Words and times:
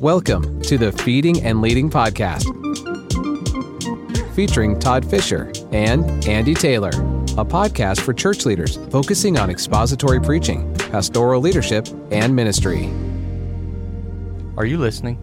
Welcome 0.00 0.62
to 0.62 0.78
the 0.78 0.92
Feeding 0.92 1.42
and 1.44 1.60
Leading 1.60 1.90
Podcast, 1.90 2.46
featuring 4.34 4.78
Todd 4.78 5.04
Fisher 5.04 5.52
and 5.72 6.26
Andy 6.26 6.54
Taylor, 6.54 6.88
a 6.88 7.44
podcast 7.44 8.00
for 8.00 8.14
church 8.14 8.46
leaders 8.46 8.78
focusing 8.90 9.38
on 9.38 9.50
expository 9.50 10.18
preaching, 10.18 10.72
pastoral 10.74 11.42
leadership, 11.42 11.86
and 12.10 12.34
ministry. 12.34 12.86
Are 14.56 14.64
you 14.64 14.78
listening? 14.78 15.22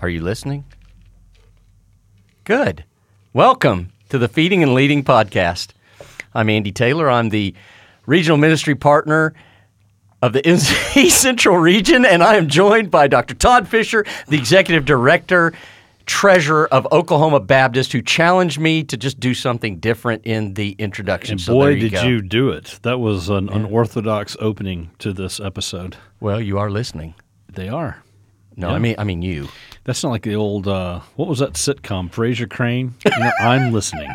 Are 0.00 0.08
you 0.08 0.22
listening? 0.22 0.64
Good. 2.44 2.86
Welcome 3.34 3.92
to 4.08 4.16
the 4.16 4.28
Feeding 4.28 4.62
and 4.62 4.72
Leading 4.72 5.04
Podcast. 5.04 5.72
I'm 6.32 6.48
Andy 6.48 6.72
Taylor. 6.72 7.10
I'm 7.10 7.28
the 7.28 7.54
regional 8.06 8.38
ministry 8.38 8.74
partner 8.74 9.34
of 10.22 10.32
the 10.32 10.48
East 10.96 11.20
Central 11.20 11.56
region, 11.58 12.04
and 12.06 12.22
I 12.22 12.36
am 12.36 12.48
joined 12.48 12.90
by 12.90 13.08
Dr. 13.08 13.34
Todd 13.34 13.68
Fisher, 13.68 14.06
the 14.28 14.38
executive 14.38 14.84
director, 14.84 15.52
treasurer 16.06 16.68
of 16.72 16.86
Oklahoma 16.92 17.40
Baptist, 17.40 17.92
who 17.92 18.00
challenged 18.00 18.58
me 18.58 18.84
to 18.84 18.96
just 18.96 19.18
do 19.20 19.34
something 19.34 19.78
different 19.78 20.22
in 20.24 20.54
the 20.54 20.72
introduction. 20.78 21.32
And 21.32 21.40
So 21.40 21.54
boy, 21.54 21.70
you 21.70 21.80
did 21.88 21.92
go. 21.92 22.02
you 22.04 22.22
do 22.22 22.50
it! 22.50 22.78
That 22.82 22.98
was 23.00 23.28
an 23.28 23.48
unorthodox 23.48 24.36
opening 24.40 24.90
to 25.00 25.12
this 25.12 25.40
episode. 25.40 25.96
Well, 26.20 26.40
you 26.40 26.56
are 26.58 26.70
listening. 26.70 27.14
They 27.52 27.68
are. 27.68 28.02
No, 28.56 28.68
Yeah. 28.70 28.74
I 28.74 28.78
mean, 28.78 28.94
I 28.98 29.04
mean 29.04 29.22
you. 29.22 29.48
That's 29.84 30.02
not 30.04 30.10
like 30.10 30.22
the 30.22 30.36
old 30.36 30.68
uh, 30.68 31.00
what 31.16 31.28
was 31.28 31.40
that 31.40 31.54
sitcom? 31.54 32.10
Frasier 32.10 32.48
Crane. 32.48 32.94
You 33.04 33.10
know, 33.18 33.32
I'm 33.40 33.72
listening. 33.72 34.12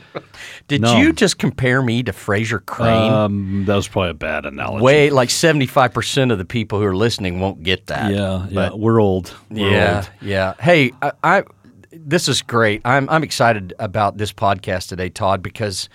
Did 0.68 0.82
No. 0.82 0.98
you 0.98 1.12
just 1.12 1.38
compare 1.38 1.80
me 1.82 2.02
to 2.02 2.12
Frasier 2.12 2.64
Crane? 2.64 3.10
Um, 3.10 3.64
that 3.66 3.74
was 3.74 3.88
probably 3.88 4.10
a 4.10 4.14
bad 4.14 4.44
analogy. 4.46 4.82
Way 4.84 5.10
like 5.10 5.30
seventy 5.30 5.66
five 5.66 5.92
percent 5.94 6.30
of 6.30 6.38
the 6.38 6.44
people 6.44 6.78
who 6.78 6.84
are 6.84 6.96
listening 6.96 7.40
won't 7.40 7.62
get 7.62 7.86
that. 7.86 8.12
Yeah, 8.12 8.46
yeah. 8.50 8.70
We're 8.74 9.00
old. 9.00 9.34
We're 9.50 9.70
yeah, 9.70 9.96
old. 9.96 10.10
yeah. 10.20 10.54
Hey, 10.60 10.92
I, 11.00 11.12
I 11.22 11.42
this 11.90 12.28
is 12.28 12.42
great. 12.42 12.82
I'm 12.84 13.08
I'm 13.08 13.24
excited 13.24 13.72
about 13.78 14.18
this 14.18 14.32
podcast 14.32 14.88
today, 14.88 15.08
Todd, 15.08 15.42
because 15.42 15.88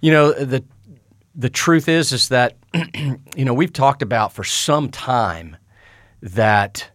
you 0.00 0.10
know 0.10 0.32
the 0.32 0.64
the 1.34 1.50
truth 1.50 1.88
is 1.88 2.12
is 2.12 2.28
that 2.30 2.56
you 3.36 3.44
know 3.44 3.52
we've 3.52 3.72
talked 3.74 4.00
about 4.02 4.32
for 4.32 4.42
some 4.44 4.88
time 4.88 5.56
that 6.22 6.90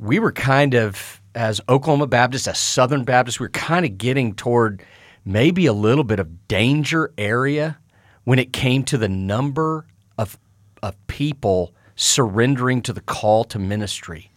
we 0.00 0.18
were 0.18 0.32
kind 0.32 0.74
of 0.74 1.20
as 1.34 1.60
Oklahoma 1.68 2.06
Baptists, 2.08 2.48
as 2.48 2.58
Southern 2.58 3.04
Baptists, 3.04 3.38
we 3.38 3.44
were 3.44 3.50
kind 3.50 3.84
of 3.86 3.96
getting 3.98 4.34
toward 4.34 4.82
maybe 5.24 5.66
a 5.66 5.72
little 5.72 6.02
bit 6.02 6.18
of 6.18 6.48
danger 6.48 7.12
area 7.16 7.78
when 8.24 8.38
it 8.38 8.52
came 8.52 8.82
to 8.84 8.98
the 8.98 9.08
number 9.08 9.86
of 10.18 10.38
of 10.82 10.96
people 11.06 11.72
surrendering 11.94 12.80
to 12.82 12.92
the 12.92 13.02
call 13.02 13.44
to 13.44 13.58
ministry 13.58 14.30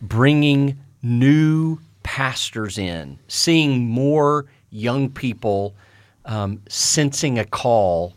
bringing 0.00 0.78
new 1.02 1.78
pastors 2.02 2.78
in, 2.78 3.18
seeing 3.28 3.86
more 3.86 4.46
young 4.70 5.10
people 5.10 5.74
um, 6.24 6.62
sensing 6.68 7.38
a 7.38 7.44
call 7.44 8.14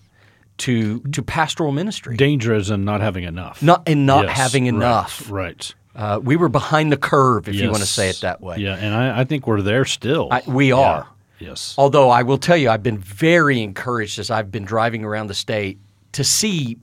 to 0.58 1.00
to 1.02 1.22
pastoral 1.22 1.72
ministry, 1.72 2.18
Danger 2.18 2.54
is 2.54 2.70
in 2.70 2.84
not 2.86 3.02
having 3.02 3.24
enough. 3.24 3.62
not 3.62 3.84
and 3.88 4.06
not 4.06 4.26
Yes, 4.26 4.38
having 4.38 4.66
right, 4.66 4.74
enough. 4.74 5.30
Right. 5.32 5.74
Uh, 6.00 6.18
we 6.24 6.38
were 6.38 6.48
behind 6.48 6.92
the 6.94 6.98
curve, 6.98 7.50
if 7.50 7.56
you 7.56 7.68
want 7.70 7.82
to 7.82 7.86
say 7.86 8.08
it 8.10 8.22
that 8.22 8.40
way. 8.40 8.56
Yeah, 8.58 8.76
and 8.78 8.96
I, 8.96 9.20
I 9.20 9.24
think 9.26 9.46
we're 9.46 9.62
there 9.62 9.84
still. 9.84 10.30
I- 10.32 10.44
we 10.48 10.70
Yeah. 10.70 10.76
are. 10.76 11.08
Yes. 11.40 11.76
Although 11.78 12.10
I 12.10 12.24
will 12.24 12.38
tell 12.38 12.56
you, 12.58 12.70
I've 12.70 12.84
been 12.84 12.98
very 12.98 13.62
encouraged 13.62 14.18
as 14.18 14.30
I've 14.32 14.50
been 14.52 14.64
driving 14.66 15.04
around 15.04 15.28
the 15.28 15.34
state 15.34 15.78
to 16.14 16.24
see 16.24 16.78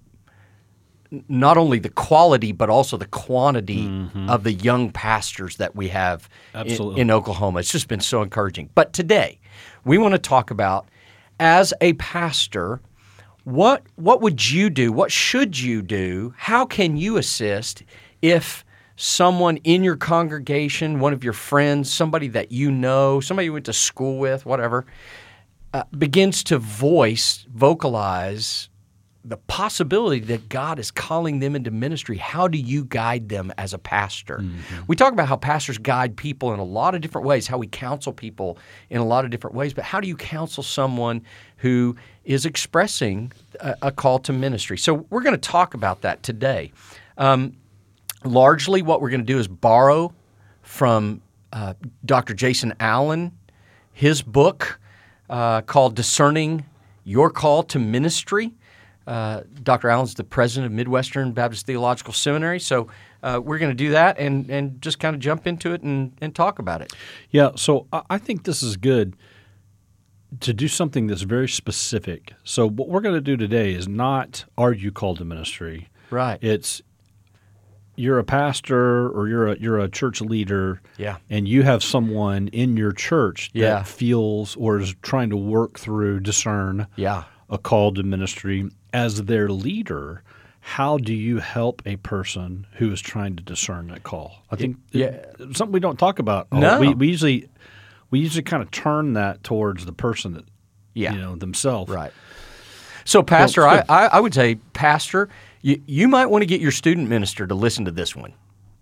not 1.28 1.56
only 1.56 1.78
the 1.78 1.88
quality 1.88 2.52
but 2.52 2.68
also 2.68 2.96
the 2.96 3.06
quantity 3.06 3.88
of 4.28 4.42
the 4.44 4.52
young 4.52 4.90
pastors 4.90 5.56
that 5.56 5.74
we 5.76 5.88
have 5.88 6.28
i- 6.54 6.58
Absolutely. 6.60 7.00
in 7.00 7.10
Oklahoma. 7.10 7.60
It's 7.60 7.70
just 7.72 7.88
been 7.88 8.00
so 8.00 8.22
encouraging. 8.22 8.68
But 8.74 8.92
today, 8.92 9.38
we 9.84 9.98
want 9.98 10.12
to 10.12 10.18
talk 10.18 10.50
about 10.50 10.88
as 11.40 11.72
a 11.80 11.92
pastor, 11.94 12.80
what 13.44 13.82
what 13.96 14.20
would 14.20 14.50
you 14.50 14.68
do? 14.68 14.90
What 14.92 15.12
should 15.12 15.58
you 15.58 15.80
do? 15.80 16.34
How 16.36 16.66
can 16.66 16.96
you 16.96 17.16
assist 17.18 17.82
if 18.20 18.64
someone 18.96 19.58
in 19.58 19.84
your 19.84 19.96
congregation, 19.96 21.00
one 21.00 21.12
of 21.12 21.22
your 21.22 21.32
friends, 21.34 21.92
somebody 21.92 22.28
that 22.28 22.50
you 22.50 22.70
know, 22.70 23.20
somebody 23.20 23.46
you 23.46 23.52
went 23.52 23.66
to 23.66 23.72
school 23.72 24.18
with, 24.18 24.46
whatever, 24.46 24.86
uh, 25.74 25.84
begins 25.96 26.42
to 26.44 26.58
voice, 26.58 27.46
vocalize 27.52 28.68
the 29.26 29.36
possibility 29.36 30.20
that 30.20 30.48
God 30.48 30.78
is 30.78 30.92
calling 30.92 31.40
them 31.40 31.56
into 31.56 31.72
ministry, 31.72 32.16
how 32.16 32.46
do 32.46 32.58
you 32.58 32.84
guide 32.84 33.28
them 33.28 33.52
as 33.58 33.74
a 33.74 33.78
pastor? 33.78 34.44
We 34.86 34.94
talk 34.94 35.12
about 35.12 35.26
how 35.26 35.36
pastors 35.36 35.78
guide 35.78 36.16
people 36.16 36.54
in 36.54 36.60
a 36.60 36.64
lot 36.64 36.94
of 36.94 37.00
different 37.00 37.26
ways, 37.26 37.48
how 37.48 37.58
we 37.58 37.66
counsel 37.66 38.12
people 38.12 38.56
in 38.88 39.00
a 39.00 39.04
lot 39.04 39.24
of 39.24 39.32
different 39.32 39.56
ways, 39.56 39.74
but 39.74 39.82
how 39.82 40.00
do 40.00 40.06
you 40.06 40.16
counsel 40.16 40.62
someone 40.62 41.22
who 41.56 41.96
is 42.24 42.46
expressing 42.46 43.32
a, 43.58 43.74
a 43.82 43.92
call 43.92 44.20
to 44.20 44.32
ministry? 44.32 44.78
So 44.78 45.06
we're 45.10 45.22
going 45.22 45.34
to 45.34 45.38
talk 45.38 45.74
about 45.74 46.02
that 46.02 46.22
today. 46.22 46.72
Um, 47.18 47.54
largely, 48.26 48.82
what 48.82 49.00
we're 49.00 49.10
going 49.10 49.20
to 49.20 49.26
do 49.26 49.38
is 49.38 49.48
borrow 49.48 50.12
from 50.62 51.22
uh, 51.52 51.74
Dr. 52.04 52.34
Jason 52.34 52.74
Allen, 52.80 53.32
his 53.92 54.22
book 54.22 54.80
uh, 55.30 55.62
called 55.62 55.94
Discerning 55.94 56.64
Your 57.04 57.30
Call 57.30 57.62
to 57.64 57.78
Ministry. 57.78 58.52
Uh, 59.06 59.42
Dr. 59.62 59.88
Allen's 59.88 60.14
the 60.14 60.24
president 60.24 60.66
of 60.66 60.72
Midwestern 60.72 61.32
Baptist 61.32 61.64
Theological 61.64 62.12
Seminary. 62.12 62.58
So 62.58 62.88
uh, 63.22 63.40
we're 63.42 63.58
going 63.58 63.70
to 63.70 63.76
do 63.76 63.90
that 63.90 64.18
and, 64.18 64.50
and 64.50 64.82
just 64.82 64.98
kind 64.98 65.14
of 65.14 65.20
jump 65.20 65.46
into 65.46 65.72
it 65.72 65.82
and, 65.82 66.12
and 66.20 66.34
talk 66.34 66.58
about 66.58 66.82
it. 66.82 66.92
Yeah, 67.30 67.50
so 67.54 67.86
I 67.92 68.02
I 68.10 68.18
think 68.18 68.44
this 68.44 68.62
is 68.62 68.76
good 68.76 69.16
to 70.40 70.52
do 70.52 70.68
something 70.68 71.06
that's 71.06 71.22
very 71.22 71.48
specific. 71.48 72.34
So 72.44 72.68
what 72.68 72.88
we're 72.88 73.00
going 73.00 73.14
to 73.14 73.20
do 73.20 73.36
today 73.36 73.72
is 73.72 73.88
not 73.88 74.44
are 74.58 74.72
you 74.72 74.90
called 74.90 75.18
to 75.18 75.24
ministry? 75.24 75.88
Right. 76.10 76.38
It's 76.42 76.82
you're 77.96 78.18
a 78.18 78.24
pastor 78.24 79.08
or 79.08 79.28
you're 79.28 79.48
a 79.48 79.58
you're 79.58 79.78
a 79.78 79.88
church 79.88 80.20
leader 80.20 80.80
Yeah. 80.98 81.16
and 81.30 81.48
you 81.48 81.62
have 81.62 81.82
someone 81.82 82.48
in 82.48 82.76
your 82.76 82.92
church 82.92 83.50
that 83.54 83.58
Yeah. 83.58 83.82
feels 83.82 84.54
or 84.56 84.78
is 84.78 84.94
trying 85.02 85.30
to 85.30 85.36
work 85.36 85.78
through 85.78 86.20
discern 86.20 86.86
Yeah. 86.96 87.24
a 87.50 87.58
call 87.58 87.92
to 87.94 88.02
ministry 88.02 88.68
as 88.92 89.24
their 89.24 89.48
leader 89.48 90.22
how 90.60 90.98
do 90.98 91.14
you 91.14 91.38
help 91.38 91.80
a 91.86 91.94
person 91.96 92.66
who 92.78 92.90
is 92.90 93.00
trying 93.00 93.36
to 93.36 93.42
discern 93.42 93.86
that 93.86 94.02
call? 94.02 94.42
I 94.50 94.56
think 94.56 94.78
yeah. 94.90 95.24
something 95.52 95.70
we 95.70 95.78
don't 95.78 95.96
talk 95.96 96.18
about. 96.18 96.50
No. 96.52 96.80
we, 96.80 96.92
we 96.92 97.06
usually 97.06 97.48
we 98.10 98.18
usually 98.18 98.42
kind 98.42 98.62
of 98.64 98.70
turn 98.72 99.12
that 99.12 99.44
towards 99.44 99.86
the 99.86 99.92
person 99.92 100.32
that 100.32 100.44
Yeah. 100.92 101.12
you 101.12 101.20
know 101.20 101.36
themselves. 101.36 101.90
Right. 101.92 102.10
So, 103.04 103.22
Pastor, 103.22 103.60
Well, 103.60 103.84
I. 103.88 104.06
I, 104.06 104.06
I 104.14 104.20
would 104.20 104.34
say, 104.34 104.56
Pastor, 104.72 105.28
you, 105.66 105.82
you 105.86 106.08
might 106.08 106.26
want 106.26 106.42
to 106.42 106.46
get 106.46 106.60
your 106.60 106.72
student 106.72 107.08
minister 107.08 107.46
to 107.46 107.54
listen 107.54 107.84
to 107.84 107.90
this 107.92 108.14
one, 108.16 108.32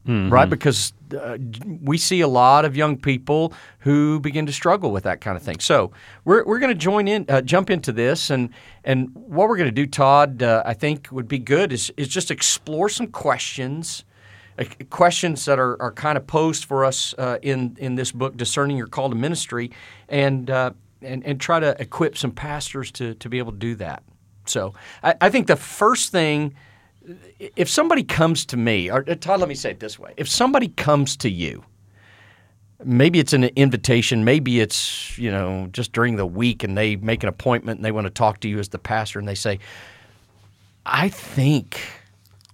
Mm-hmm. 0.06 0.30
right? 0.34 0.50
Because 0.50 0.92
uh, 1.18 1.38
we 1.82 1.96
see 1.96 2.20
a 2.20 2.28
lot 2.28 2.66
of 2.66 2.76
young 2.76 2.98
people 2.98 3.54
who 3.78 4.20
begin 4.20 4.44
to 4.46 4.52
struggle 4.52 4.90
with 4.92 5.04
that 5.04 5.22
kind 5.22 5.34
of 5.34 5.42
thing. 5.42 5.60
So, 5.60 5.92
we're, 6.26 6.44
we're 6.44 6.58
going 6.58 6.76
to 6.78 6.84
join 6.90 7.08
in, 7.08 7.24
uh, 7.30 7.40
jump 7.40 7.70
into 7.70 7.90
this, 7.92 8.30
and 8.30 8.50
and 8.84 9.08
what 9.14 9.48
we're 9.48 9.56
going 9.56 9.74
to 9.74 9.82
do, 9.82 9.86
Todd, 9.86 10.42
uh, 10.42 10.62
I 10.66 10.74
think 10.74 11.08
would 11.10 11.26
be 11.26 11.38
good 11.38 11.72
is 11.72 11.90
is 11.96 12.08
just 12.08 12.30
explore 12.30 12.90
some 12.90 13.06
questions. 13.06 14.04
uh, 14.58 14.64
Questions 14.90 15.44
that 15.46 15.58
are, 15.58 15.80
are 15.80 15.92
kind 15.92 16.18
of 16.18 16.26
posed 16.26 16.66
for 16.66 16.84
us 16.84 17.14
uh, 17.16 17.38
in 17.40 17.74
in 17.78 17.94
this 17.94 18.12
book, 18.12 18.36
discerning 18.36 18.76
your 18.76 18.88
call 18.88 19.08
to 19.08 19.16
ministry, 19.16 19.70
and 20.10 20.50
uh, 20.50 20.72
and 21.00 21.24
and 21.24 21.40
try 21.40 21.60
to 21.60 21.74
equip 21.80 22.18
some 22.18 22.32
pastors 22.32 22.90
to 22.92 23.14
to 23.14 23.28
be 23.30 23.38
able 23.38 23.52
to 23.52 23.58
do 23.58 23.74
that. 23.76 24.02
So 24.44 24.74
I, 25.02 25.14
I 25.26 25.30
think 25.30 25.46
the 25.46 25.56
first 25.56 26.12
thing, 26.12 26.54
if 27.38 27.68
somebody 27.68 28.02
comes 28.02 28.46
to 28.46 28.56
me, 28.56 28.90
or 28.90 29.04
uh, 29.08 29.14
Todd, 29.14 29.40
let 29.40 29.48
me 29.48 29.54
say 29.54 29.70
it 29.70 29.80
this 29.80 29.98
way: 29.98 30.14
if 30.16 30.28
somebody 30.28 30.68
comes 30.68 31.16
to 31.18 31.30
you, 31.30 31.64
maybe 32.84 33.18
it's 33.18 33.32
an 33.32 33.44
invitation, 33.44 34.24
maybe 34.24 34.60
it's 34.60 35.18
you 35.18 35.30
know 35.30 35.68
just 35.72 35.92
during 35.92 36.16
the 36.16 36.26
week, 36.26 36.62
and 36.64 36.76
they 36.76 36.96
make 36.96 37.22
an 37.22 37.28
appointment 37.28 37.78
and 37.78 37.84
they 37.84 37.92
want 37.92 38.06
to 38.06 38.10
talk 38.10 38.40
to 38.40 38.48
you 38.48 38.58
as 38.58 38.68
the 38.70 38.78
pastor, 38.78 39.18
and 39.18 39.28
they 39.28 39.34
say, 39.34 39.58
I 40.86 41.08
think. 41.08 41.80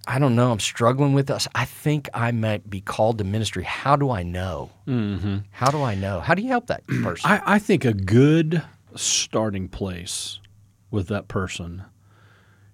I 0.07 0.17
don't 0.17 0.35
know. 0.35 0.51
I'm 0.51 0.59
struggling 0.59 1.13
with 1.13 1.27
this. 1.27 1.47
I 1.53 1.63
think 1.63 2.09
I 2.11 2.31
might 2.31 2.67
be 2.67 2.81
called 2.81 3.19
to 3.19 3.23
ministry. 3.23 3.63
How 3.63 3.95
do 3.95 4.09
I 4.09 4.23
know? 4.23 4.71
Mm-hmm. 4.87 5.37
How 5.51 5.69
do 5.69 5.83
I 5.83 5.93
know? 5.93 6.19
How 6.19 6.33
do 6.33 6.41
you 6.41 6.47
help 6.49 6.67
that 6.67 6.85
person? 6.87 7.29
I, 7.29 7.41
I 7.45 7.59
think 7.59 7.85
a 7.85 7.93
good 7.93 8.63
starting 8.95 9.69
place 9.69 10.39
with 10.89 11.07
that 11.09 11.27
person 11.27 11.83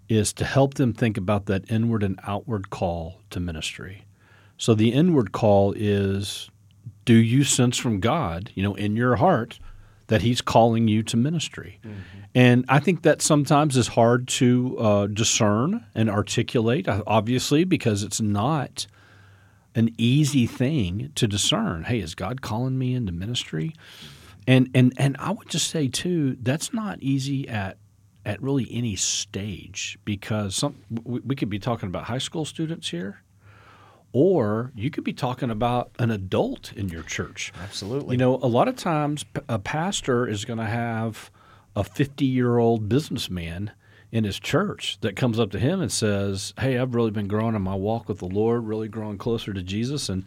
is 0.10 0.34
to 0.34 0.46
help 0.46 0.76
them 0.76 0.94
think 0.94 1.18
about 1.18 1.46
that 1.48 1.70
inward 1.70 2.04
and 2.04 2.20
outward 2.24 2.70
call 2.70 3.20
to 3.30 3.40
ministry. 3.40 4.06
So 4.58 4.74
the 4.74 4.92
inward 4.94 5.32
call 5.32 5.74
is 5.76 6.50
do 7.06 7.16
you 7.16 7.44
sense 7.44 7.78
from 7.78 8.00
God, 8.00 8.52
you 8.54 8.64
know, 8.64 8.76
in 8.76 8.96
your 8.96 9.16
heart 9.16 9.60
that 10.08 10.22
He's 10.22 10.42
calling 10.42 10.88
you 10.88 11.04
to 11.04 11.18
ministry? 11.18 11.80
And 12.36 12.66
I 12.68 12.80
think 12.80 13.04
that 13.04 13.22
sometimes 13.22 13.78
is 13.78 13.90
hard 13.90 14.28
to 14.30 14.78
uh, 14.78 15.08
discern 15.08 15.86
and 15.96 16.10
articulate, 16.10 16.88
uh, 16.88 17.04
obviously, 17.08 17.64
because 17.64 18.04
it's 18.04 18.22
not 18.22 18.88
an 19.76 19.94
easy 19.98 20.48
thing 20.48 21.12
to 21.16 21.28
discern. 21.28 21.84
Hey, 21.84 22.00
is 22.00 22.16
God 22.16 22.42
calling 22.42 22.78
me 22.78 22.94
into 22.94 23.12
ministry? 23.12 23.74
And 24.48 24.70
and 24.74 24.94
and 24.98 25.16
I 25.20 25.32
would 25.32 25.50
just 25.50 25.70
say 25.70 25.88
too, 25.88 26.38
that's 26.42 26.74
not 26.74 27.00
easy 27.02 27.48
at 27.48 27.78
at 28.28 28.44
really 28.44 28.68
any 28.70 28.98
stage 28.98 29.98
because 30.04 30.54
some 30.54 30.76
we, 31.06 31.22
we 31.22 31.36
could 31.36 31.50
be 31.50 31.58
talking 31.58 31.88
about 31.88 32.04
high 32.04 32.18
school 32.18 32.44
students 32.44 32.90
here, 32.90 33.22
or 34.12 34.74
you 34.76 34.92
could 34.92 35.06
be 35.06 35.14
talking 35.14 35.50
about 35.50 35.92
an 35.98 36.12
adult 36.12 36.74
in 36.74 36.90
your 36.90 37.04
church. 37.04 37.54
Absolutely. 37.64 38.16
You 38.16 38.18
know, 38.18 38.36
a 38.36 38.48
lot 38.48 38.68
of 38.68 38.76
times 38.76 39.24
a 39.48 39.58
pastor 39.58 40.28
is 40.28 40.44
going 40.44 40.60
to 40.60 40.66
have 40.66 41.32
a 41.74 41.86
50 41.86 42.26
year 42.26 42.58
old 42.58 42.90
businessman 42.90 43.72
in 44.12 44.26
his 44.26 44.40
church 44.40 44.98
that 45.00 45.16
comes 45.16 45.40
up 45.40 45.52
to 45.52 45.60
him 45.60 45.80
and 45.80 45.92
says, 45.92 46.54
Hey, 46.60 46.78
I've 46.78 46.96
really 46.96 47.12
been 47.12 47.30
growing 47.30 47.56
in 47.56 47.62
my 47.62 47.76
walk 47.76 48.10
with 48.10 48.20
the 48.20 48.26
Lord, 48.26 48.66
really 48.66 48.90
growing 48.90 49.18
closer 49.18 49.54
to 49.54 49.64
Jesus. 49.64 50.10
And, 50.10 50.26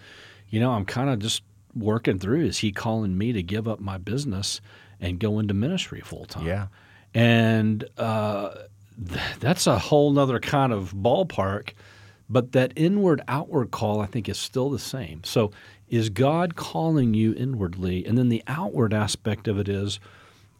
you 0.49 0.59
know, 0.59 0.73
I'm 0.73 0.87
kind 0.87 1.11
of 1.11 1.19
just 1.19 1.43
working 1.75 2.19
through. 2.19 2.47
Is 2.47 2.59
he 2.59 2.73
calling 2.73 3.19
me 3.19 3.35
to 3.35 3.43
give 3.43 3.69
up 3.69 3.79
my 3.79 3.99
business 3.99 4.63
and 5.01 5.19
go 5.19 5.39
into 5.39 5.53
ministry 5.53 6.01
full 6.01 6.25
time? 6.25 6.47
Yeah. 6.47 6.67
And 7.15 7.85
uh, 7.99 8.55
th- 9.09 9.39
that's 9.41 9.67
a 9.67 9.79
whole 9.79 10.13
nother 10.13 10.41
kind 10.41 10.73
of 10.73 10.93
ballpark. 10.95 11.71
But 12.29 12.53
that 12.53 12.73
inward 12.77 13.23
outward 13.27 13.73
call, 13.73 14.01
I 14.01 14.07
think, 14.07 14.29
is 14.29 14.39
still 14.39 14.71
the 14.71 14.79
same. 14.79 15.25
So, 15.25 15.51
is 15.89 16.09
God 16.09 16.55
calling 16.55 17.15
you 17.15 17.35
inwardly? 17.35 18.07
And 18.07 18.17
then 18.17 18.29
the 18.29 18.45
outward 18.47 18.95
aspect 18.95 19.49
of 19.49 19.59
it 19.59 19.69
is, 19.69 19.99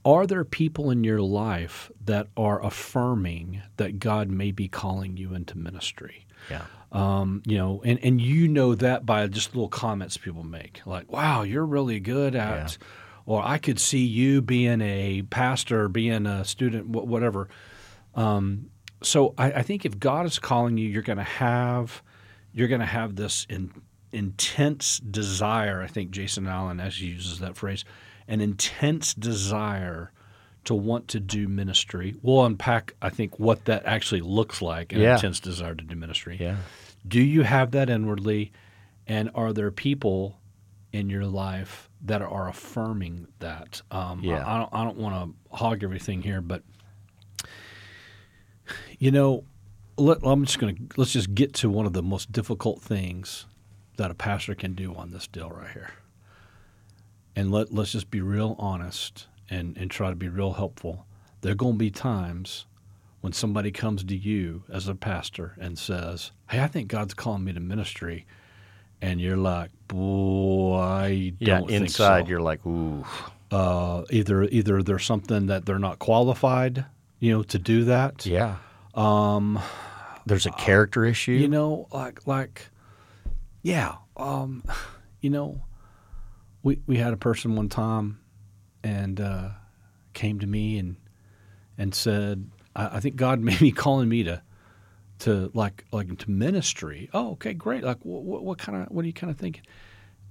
are 0.05 0.27
there 0.27 0.45
people 0.45 0.91
in 0.91 1.05
your 1.05 1.21
life 1.21 1.91
that 2.05 2.27
are 2.37 2.65
affirming 2.65 3.63
that 3.77 4.01
God 4.01 4.29
may 4.29 4.51
be 4.51 4.67
calling 4.67 5.17
you 5.17 5.35
into 5.35 5.57
ministry? 5.57 6.27
Yeah. 6.51 6.63
Um, 6.91 7.43
you 7.47 7.57
know, 7.57 7.81
and, 7.85 8.01
and 8.03 8.21
you 8.21 8.49
know 8.49 8.75
that 8.75 9.07
by 9.07 9.27
just 9.29 9.55
little 9.55 9.69
comments 9.69 10.17
people 10.17 10.43
make, 10.43 10.81
like, 10.87 11.13
wow, 11.13 11.43
you're 11.43 11.67
really 11.67 12.01
good 12.01 12.35
at, 12.35 12.79
or 13.31 13.41
I 13.47 13.59
could 13.59 13.79
see 13.79 14.05
you 14.05 14.43
being 14.43 14.81
a 14.81 15.23
pastor, 15.23 15.89
being 15.89 16.27
a 16.27 16.45
student, 16.45 16.89
whatever. 16.89 17.49
Um, 18.17 18.71
so 19.05 19.35
I, 19.39 19.53
I 19.53 19.63
think 19.63 19.85
if 19.87 20.01
God 20.01 20.27
is 20.27 20.41
calling 20.41 20.77
you, 20.77 20.89
you're 20.89 21.03
going 21.03 21.17
to 21.19 21.23
have, 21.23 22.03
you're 22.53 22.67
going 22.67 22.81
to 22.81 22.87
have 22.87 23.15
this 23.15 23.47
in, 23.49 23.71
intense 24.11 24.99
desire. 24.99 25.81
I 25.81 25.87
think 25.87 26.11
Jason 26.11 26.49
Allen, 26.49 26.81
as 26.81 26.97
he 26.97 27.07
uses 27.07 27.39
that 27.39 27.57
phrase, 27.57 27.85
an 28.27 28.41
intense 28.41 29.15
desire 29.15 30.11
to 30.65 30.75
want 30.75 31.07
to 31.07 31.21
do 31.21 31.47
ministry. 31.47 32.17
We'll 32.23 32.45
unpack, 32.45 32.97
I 33.01 33.11
think, 33.11 33.39
what 33.39 33.67
that 33.67 33.87
actually 33.87 34.23
looks 34.23 34.61
like, 34.61 34.93
an 34.93 35.03
Yeah. 35.03 35.15
intense 35.15 35.39
desire 35.39 35.77
to 35.77 35.85
do 35.85 35.95
ministry. 35.95 36.37
Yeah. 36.41 36.57
Do 37.07 37.23
you 37.23 37.43
have 37.43 37.71
that 37.71 37.89
inwardly? 37.89 38.51
And 39.07 39.31
are 39.37 39.53
there 39.53 39.71
people 39.71 40.40
in 40.93 41.09
your 41.09 41.25
life 41.25 41.89
that 42.03 42.23
are 42.23 42.49
affirming 42.49 43.29
that? 43.39 43.83
Um, 43.91 44.21
Yeah. 44.23 44.45
I, 44.45 44.57
I 44.57 44.59
don't, 44.59 44.75
I 44.75 44.85
don't 44.85 44.97
want 44.99 45.15
to 45.51 45.57
hog 45.57 45.85
everything 45.85 46.23
here, 46.23 46.41
but 46.41 46.63
you 48.99 49.11
know, 49.11 49.45
let, 49.97 50.19
I'm 50.23 50.45
just 50.45 50.59
going 50.59 50.77
to 50.77 50.83
let's 50.97 51.13
just 51.13 51.35
get 51.35 51.55
to 51.55 51.71
one 51.71 51.87
of 51.87 51.93
the 51.93 52.03
most 52.03 52.33
difficult 52.33 52.81
things 52.81 53.47
that 53.97 54.11
a 54.11 54.15
pastor 54.15 54.55
can 54.55 54.75
do 54.75 54.95
on 54.95 55.11
this 55.11 55.27
deal 55.27 55.51
right 55.51 55.71
here. 55.71 55.91
And 57.37 57.51
let 57.51 57.73
let's 57.73 57.93
just 57.93 58.11
be 58.11 58.21
real 58.21 58.57
honest 58.59 59.27
and 59.49 59.77
and 59.77 59.91
try 59.91 60.11
to 60.11 60.17
be 60.17 60.29
real 60.29 60.53
helpful. 60.53 61.07
There 61.41 61.53
are 61.53 61.57
going 61.57 61.75
to 61.75 61.79
be 61.79 61.91
times 61.91 62.67
when 63.21 63.33
somebody 63.33 63.71
comes 63.71 64.03
to 64.05 64.17
you 64.17 64.65
as 64.71 64.89
a 64.89 64.95
pastor 64.95 65.57
and 65.61 65.79
says, 65.79 66.33
"Hey, 66.51 66.61
I 66.61 66.67
think 66.67 66.89
God's 66.89 67.15
calling 67.15 67.45
me 67.45 67.53
to 67.53 67.61
ministry," 67.61 68.27
and 69.03 69.21
you're 69.21 69.37
like, 69.37 69.71
"Boy, 69.89 70.77
I 70.79 71.33
Yeah. 71.39 71.61
Inside, 71.69 72.25
so." 72.25 72.29
you're 72.29 72.41
like, 72.41 72.65
ooh. 72.67 73.05
uh, 73.51 74.05
either 74.11 74.45
either 74.45 74.83
there's 74.83 75.05
something 75.05 75.47
that 75.47 75.67
they're 75.67 75.79
not 75.79 75.99
qualified, 75.99 76.85
you 77.19 77.33
know, 77.33 77.43
to 77.45 77.59
do 77.59 77.85
that. 77.85 78.27
Yeah. 78.27 78.57
Um, 78.95 79.59
There's 80.27 80.47
a 80.47 80.51
character 80.53 81.05
issue. 81.05 81.33
You 81.33 81.49
know, 81.49 81.89
like 81.93 82.27
like, 82.27 82.69
yeah. 83.63 83.97
Um, 84.17 84.65
you 85.21 85.31
know, 85.31 85.63
we 86.63 86.81
we 86.87 86.97
had 86.97 87.13
a 87.13 87.17
person 87.17 87.57
one 87.57 87.69
time, 87.69 88.21
and 88.83 89.21
uh, 89.21 89.49
came 90.13 90.39
to 90.41 90.47
me 90.47 90.79
and 90.79 90.97
and 91.79 91.95
said, 91.95 92.51
I, 92.77 92.97
I 92.97 93.01
think 93.01 93.17
God 93.17 93.41
may 93.41 93.57
be 93.57 93.73
calling 93.73 94.09
me 94.09 94.23
to 94.25 94.43
to 95.21 95.51
like 95.55 95.85
like 95.93 96.17
to 96.19 96.31
ministry. 96.31 97.09
Oh, 97.13 97.33
okay, 97.33 97.55
great. 97.55 97.83
Like, 97.83 97.99
what, 98.03 98.43
what 98.43 98.59
kind 98.59 98.83
of 98.83 98.91
what 98.91 99.05
are 99.05 99.07
you 99.07 99.13
kind 99.13 99.31
of 99.31 99.39
thinking? 99.39 99.63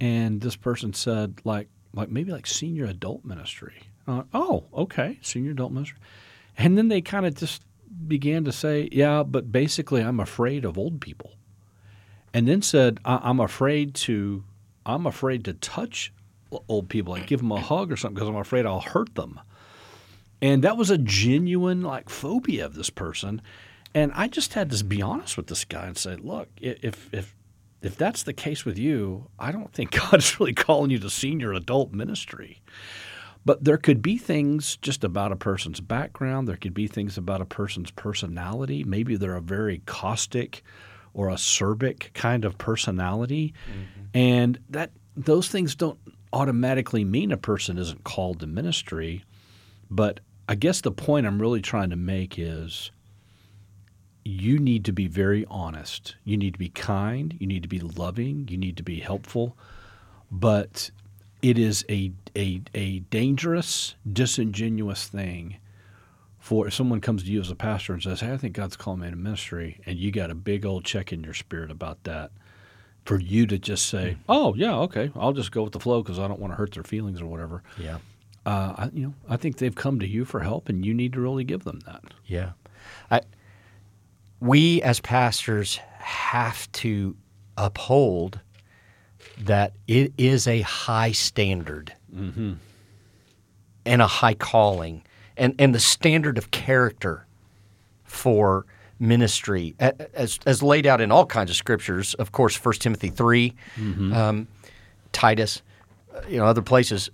And 0.01 0.41
this 0.41 0.55
person 0.55 0.93
said, 0.93 1.41
like 1.43 1.67
like 1.93 2.09
maybe 2.09 2.31
like 2.31 2.47
senior 2.47 2.85
adult 2.85 3.25
ministry. 3.25 3.81
Uh, 4.07 4.23
oh, 4.33 4.65
okay, 4.73 5.19
senior 5.21 5.51
adult 5.51 5.71
ministry. 5.71 5.99
And 6.57 6.77
then 6.77 6.87
they 6.87 7.01
kind 7.01 7.25
of 7.25 7.35
just 7.35 7.63
began 8.07 8.43
to 8.45 8.51
say, 8.51 8.89
yeah, 8.91 9.23
but 9.23 9.51
basically, 9.51 10.01
I'm 10.01 10.19
afraid 10.19 10.65
of 10.65 10.77
old 10.77 11.01
people. 11.01 11.33
And 12.33 12.47
then 12.47 12.61
said, 12.61 12.99
I- 13.05 13.21
I'm 13.23 13.39
afraid 13.39 13.95
to, 13.95 14.43
I'm 14.85 15.05
afraid 15.05 15.45
to 15.45 15.53
touch 15.53 16.13
old 16.67 16.89
people, 16.89 17.13
like 17.13 17.27
give 17.27 17.39
them 17.39 17.51
a 17.51 17.59
hug 17.59 17.91
or 17.91 17.97
something, 17.97 18.15
because 18.15 18.29
I'm 18.29 18.35
afraid 18.35 18.65
I'll 18.65 18.81
hurt 18.81 19.15
them. 19.15 19.39
And 20.41 20.63
that 20.63 20.77
was 20.77 20.89
a 20.89 20.97
genuine 20.97 21.81
like 21.81 22.09
phobia 22.09 22.65
of 22.65 22.75
this 22.75 22.89
person. 22.89 23.41
And 23.93 24.11
I 24.15 24.27
just 24.27 24.53
had 24.53 24.69
to 24.71 24.83
be 24.83 25.01
honest 25.01 25.37
with 25.37 25.47
this 25.47 25.65
guy 25.65 25.87
and 25.87 25.97
say, 25.97 26.15
look, 26.15 26.47
if 26.61 27.09
if 27.13 27.35
if 27.81 27.97
that's 27.97 28.23
the 28.23 28.33
case 28.33 28.65
with 28.65 28.77
you, 28.77 29.27
I 29.39 29.51
don't 29.51 29.71
think 29.73 29.91
God's 30.11 30.39
really 30.39 30.53
calling 30.53 30.91
you 30.91 30.99
to 30.99 31.09
senior 31.09 31.53
adult 31.53 31.91
ministry. 31.91 32.61
But 33.45 33.63
there 33.63 33.77
could 33.77 34.01
be 34.01 34.17
things 34.17 34.77
just 34.77 35.03
about 35.03 35.31
a 35.31 35.37
person's 35.37 35.79
background. 35.79 36.47
There 36.47 36.57
could 36.57 36.73
be 36.73 36.87
things 36.87 37.17
about 37.17 37.41
a 37.41 37.45
person's 37.45 37.89
personality. 37.89 38.83
Maybe 38.83 39.15
they're 39.15 39.35
a 39.35 39.41
very 39.41 39.81
caustic 39.85 40.61
or 41.13 41.29
acerbic 41.29 42.13
kind 42.13 42.45
of 42.45 42.57
personality, 42.57 43.53
mm-hmm. 43.65 44.05
and 44.13 44.59
that 44.69 44.91
those 45.15 45.47
things 45.49 45.73
don't 45.73 45.97
automatically 46.31 47.03
mean 47.03 47.31
a 47.31 47.37
person 47.37 47.77
isn't 47.77 48.03
called 48.03 48.41
to 48.41 48.47
ministry. 48.47 49.23
But 49.89 50.19
I 50.47 50.55
guess 50.55 50.81
the 50.81 50.91
point 50.91 51.25
I'm 51.25 51.41
really 51.41 51.61
trying 51.61 51.89
to 51.89 51.95
make 51.95 52.37
is 52.37 52.91
you 54.23 54.59
need 54.59 54.85
to 54.85 54.91
be 54.91 55.07
very 55.07 55.45
honest. 55.49 56.15
You 56.23 56.37
need 56.37 56.53
to 56.53 56.59
be 56.59 56.69
kind. 56.69 57.35
You 57.39 57.47
need 57.47 57.63
to 57.63 57.69
be 57.69 57.79
loving. 57.79 58.47
You 58.49 58.57
need 58.57 58.77
to 58.77 58.83
be 58.83 58.99
helpful. 58.99 59.57
But 60.31 60.91
it 61.41 61.57
is 61.57 61.85
a, 61.89 62.11
a, 62.35 62.61
a 62.75 62.99
dangerous, 62.99 63.95
disingenuous 64.11 65.07
thing 65.07 65.57
for 66.39 66.67
if 66.67 66.73
someone 66.73 67.01
comes 67.01 67.23
to 67.23 67.31
you 67.31 67.41
as 67.41 67.51
a 67.51 67.55
pastor 67.55 67.93
and 67.93 68.01
says, 68.01 68.21
Hey, 68.21 68.31
I 68.31 68.37
think 68.37 68.53
God's 68.53 68.77
calling 68.77 69.01
me 69.01 69.07
into 69.07 69.19
ministry, 69.19 69.79
and 69.85 69.97
you 69.97 70.11
got 70.11 70.31
a 70.31 70.35
big 70.35 70.65
old 70.65 70.85
check 70.85 71.11
in 71.11 71.23
your 71.23 71.33
spirit 71.33 71.69
about 71.69 72.03
that, 72.05 72.31
for 73.05 73.19
you 73.19 73.45
to 73.47 73.57
just 73.57 73.87
say, 73.87 74.17
Oh, 74.27 74.55
yeah, 74.55 74.75
okay, 74.77 75.11
I'll 75.15 75.33
just 75.33 75.51
go 75.51 75.63
with 75.63 75.73
the 75.73 75.79
flow 75.79 76.01
because 76.01 76.17
I 76.17 76.27
don't 76.27 76.39
want 76.39 76.53
to 76.53 76.57
hurt 76.57 76.73
their 76.73 76.83
feelings 76.83 77.21
or 77.21 77.25
whatever. 77.25 77.63
yeah. 77.77 77.97
Uh, 78.45 78.73
I, 78.77 78.89
you 78.93 79.07
know, 79.07 79.13
I 79.27 79.35
think 79.35 79.57
they've 79.57 79.75
come 79.75 79.99
to 79.99 80.07
you 80.07 80.23
for 80.23 80.39
help, 80.39 80.69
and 80.69 80.85
you 80.85 80.93
need 80.93 81.13
to 81.13 81.19
really 81.19 81.43
give 81.43 81.65
them 81.65 81.81
that. 81.81 82.01
Yeah. 82.25 82.51
I, 83.11 83.21
we 84.39 84.81
as 84.81 84.99
pastors 84.99 85.77
have 85.99 86.71
to 86.71 87.15
uphold 87.57 88.39
that 89.41 89.73
it 89.87 90.13
is 90.17 90.47
a 90.47 90.61
high 90.61 91.11
standard 91.11 91.93
and 93.85 94.01
a 94.01 94.07
high 94.07 94.33
calling 94.33 95.03
and, 95.37 95.55
and 95.59 95.73
the 95.75 95.79
standard 95.79 96.37
of 96.37 96.51
character 96.51 97.25
for 98.03 98.65
ministry 98.99 99.75
as, 99.79 100.39
as 100.45 100.61
laid 100.63 100.85
out 100.85 100.99
in 100.99 101.11
all 101.11 101.25
kinds 101.25 101.49
of 101.49 101.55
scriptures 101.55 102.13
of 102.15 102.31
course 102.31 102.63
1 102.63 102.73
timothy 102.75 103.09
3 103.09 103.53
um, 104.13 104.47
titus 105.11 105.61
you 106.27 106.37
know 106.37 106.45
other 106.45 106.61
places 106.61 107.09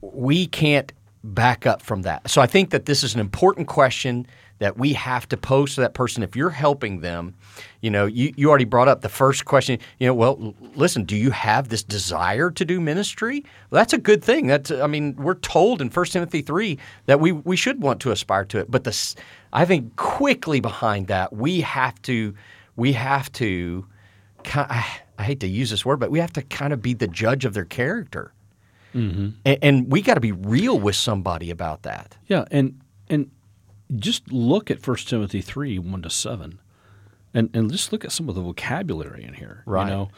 we 0.00 0.46
can't 0.46 0.92
back 1.24 1.66
up 1.66 1.82
from 1.82 2.02
that. 2.02 2.28
So 2.30 2.40
I 2.42 2.46
think 2.46 2.70
that 2.70 2.86
this 2.86 3.02
is 3.02 3.14
an 3.14 3.20
important 3.20 3.66
question 3.66 4.26
that 4.64 4.78
we 4.78 4.94
have 4.94 5.28
to 5.28 5.36
pose 5.36 5.74
to 5.74 5.82
that 5.82 5.92
person 5.92 6.22
if 6.22 6.34
you're 6.34 6.48
helping 6.48 7.00
them. 7.00 7.34
You 7.82 7.90
know, 7.90 8.06
you, 8.06 8.32
you 8.34 8.48
already 8.48 8.64
brought 8.64 8.88
up 8.88 9.02
the 9.02 9.10
first 9.10 9.44
question, 9.44 9.78
you 9.98 10.06
know, 10.06 10.14
well, 10.14 10.54
listen, 10.74 11.04
do 11.04 11.14
you 11.14 11.30
have 11.32 11.68
this 11.68 11.82
desire 11.82 12.50
to 12.50 12.64
do 12.64 12.80
ministry? 12.80 13.44
Well, 13.68 13.78
that's 13.78 13.92
a 13.92 13.98
good 13.98 14.24
thing. 14.24 14.46
That's 14.46 14.70
I 14.70 14.86
mean, 14.86 15.16
we're 15.16 15.34
told 15.34 15.82
in 15.82 15.90
1 15.90 16.06
Timothy 16.06 16.40
3 16.40 16.78
that 17.04 17.20
we 17.20 17.32
we 17.32 17.56
should 17.56 17.82
want 17.82 18.00
to 18.00 18.10
aspire 18.10 18.46
to 18.46 18.58
it. 18.58 18.70
But 18.70 18.84
this 18.84 19.16
I 19.52 19.66
think 19.66 19.96
quickly 19.96 20.60
behind 20.60 21.08
that, 21.08 21.34
we 21.34 21.60
have 21.60 22.00
to 22.02 22.34
we 22.74 22.94
have 22.94 23.30
to 23.32 23.84
I 24.46 25.22
hate 25.22 25.40
to 25.40 25.46
use 25.46 25.68
this 25.68 25.84
word, 25.84 26.00
but 26.00 26.10
we 26.10 26.20
have 26.20 26.32
to 26.32 26.42
kind 26.42 26.72
of 26.72 26.80
be 26.80 26.94
the 26.94 27.06
judge 27.06 27.44
of 27.44 27.52
their 27.52 27.66
character. 27.66 28.32
Mm-hmm. 28.94 29.28
And, 29.44 29.58
and 29.60 29.92
we 29.92 30.00
got 30.00 30.14
to 30.14 30.20
be 30.20 30.32
real 30.32 30.78
with 30.78 30.96
somebody 30.96 31.50
about 31.50 31.82
that. 31.82 32.16
Yeah, 32.28 32.46
and 32.50 32.80
and 33.10 33.30
just 33.96 34.30
look 34.32 34.70
at 34.70 34.86
1 34.86 34.96
Timothy 34.98 35.40
three 35.40 35.78
one 35.78 36.02
to 36.02 36.10
seven. 36.10 36.60
and 37.32 37.50
and 37.54 37.70
just 37.70 37.92
look 37.92 38.04
at 38.04 38.12
some 38.12 38.28
of 38.28 38.34
the 38.34 38.40
vocabulary 38.40 39.24
in 39.24 39.34
here. 39.34 39.62
Right. 39.66 39.84
You 39.84 39.90
know, 39.90 40.08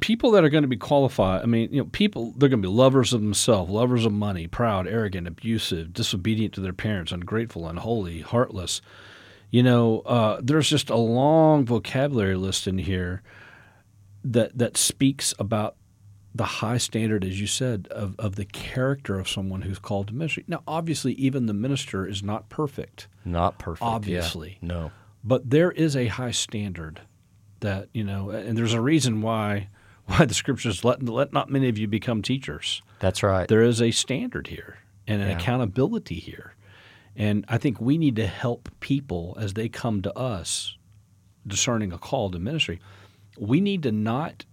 people 0.00 0.30
that 0.32 0.44
are 0.44 0.48
going 0.48 0.62
to 0.62 0.68
be 0.68 0.76
qualified. 0.76 1.42
I 1.42 1.46
mean, 1.46 1.72
you 1.72 1.82
know, 1.82 1.88
people 1.92 2.32
they're 2.36 2.48
going 2.48 2.62
to 2.62 2.68
be 2.68 2.72
lovers 2.74 3.12
of 3.12 3.20
themselves, 3.20 3.70
lovers 3.70 4.04
of 4.04 4.12
money, 4.12 4.46
proud, 4.46 4.86
arrogant, 4.86 5.26
abusive, 5.26 5.92
disobedient 5.92 6.54
to 6.54 6.60
their 6.60 6.72
parents, 6.72 7.12
ungrateful, 7.12 7.68
unholy, 7.68 8.20
heartless. 8.20 8.80
You 9.50 9.62
know, 9.62 10.00
uh, 10.00 10.40
there's 10.42 10.68
just 10.68 10.90
a 10.90 10.96
long 10.96 11.64
vocabulary 11.64 12.36
list 12.36 12.66
in 12.66 12.78
here 12.78 13.22
that 14.24 14.56
that 14.56 14.76
speaks 14.76 15.34
about 15.38 15.76
the 16.34 16.44
high 16.44 16.78
standard, 16.78 17.24
as 17.24 17.40
you 17.40 17.46
said, 17.46 17.88
of, 17.90 18.14
of 18.18 18.36
the 18.36 18.44
character 18.46 19.18
of 19.18 19.28
someone 19.28 19.62
who's 19.62 19.78
called 19.78 20.08
to 20.08 20.14
ministry. 20.14 20.44
Now, 20.48 20.62
obviously, 20.66 21.12
even 21.14 21.46
the 21.46 21.52
minister 21.52 22.06
is 22.06 22.22
not 22.22 22.48
perfect, 22.48 23.06
Not 23.24 23.58
perfect. 23.58 23.82
yeah. 23.82 23.88
Obviously. 23.94 24.58
No. 24.62 24.90
but 25.22 25.50
there 25.50 25.70
is 25.70 25.94
a 25.96 26.06
high 26.06 26.30
standard 26.30 27.02
that 27.60 27.88
you 27.92 28.02
know, 28.02 28.30
and 28.30 28.56
there's 28.58 28.72
a 28.72 28.80
reason 28.80 29.20
why 29.22 29.68
why 30.06 30.24
the 30.24 30.34
scriptures 30.34 30.84
let 30.84 31.02
let 31.02 31.32
not 31.32 31.48
many 31.50 31.68
of 31.68 31.76
you 31.78 31.86
become 31.86 32.22
teachers. 32.22 32.82
That's 32.98 33.22
right. 33.22 33.46
There 33.46 33.62
is 33.62 33.80
a 33.82 33.90
standard 33.92 34.46
here 34.48 34.78
and 35.06 35.20
an 35.22 35.28
Yeah. 35.28 35.36
accountability 35.36 36.16
here, 36.16 36.54
and 37.14 37.44
I 37.48 37.58
think 37.58 37.80
we 37.80 37.98
need 37.98 38.16
to 38.16 38.26
help 38.26 38.68
people 38.80 39.36
as 39.38 39.52
they 39.54 39.68
come 39.68 40.00
to 40.02 40.16
us, 40.18 40.76
discerning 41.46 41.92
a 41.92 41.98
call 41.98 42.30
to 42.30 42.38
ministry. 42.38 42.80
We 43.38 43.60
need 43.60 43.82
to 43.84 43.92
not 43.92 44.44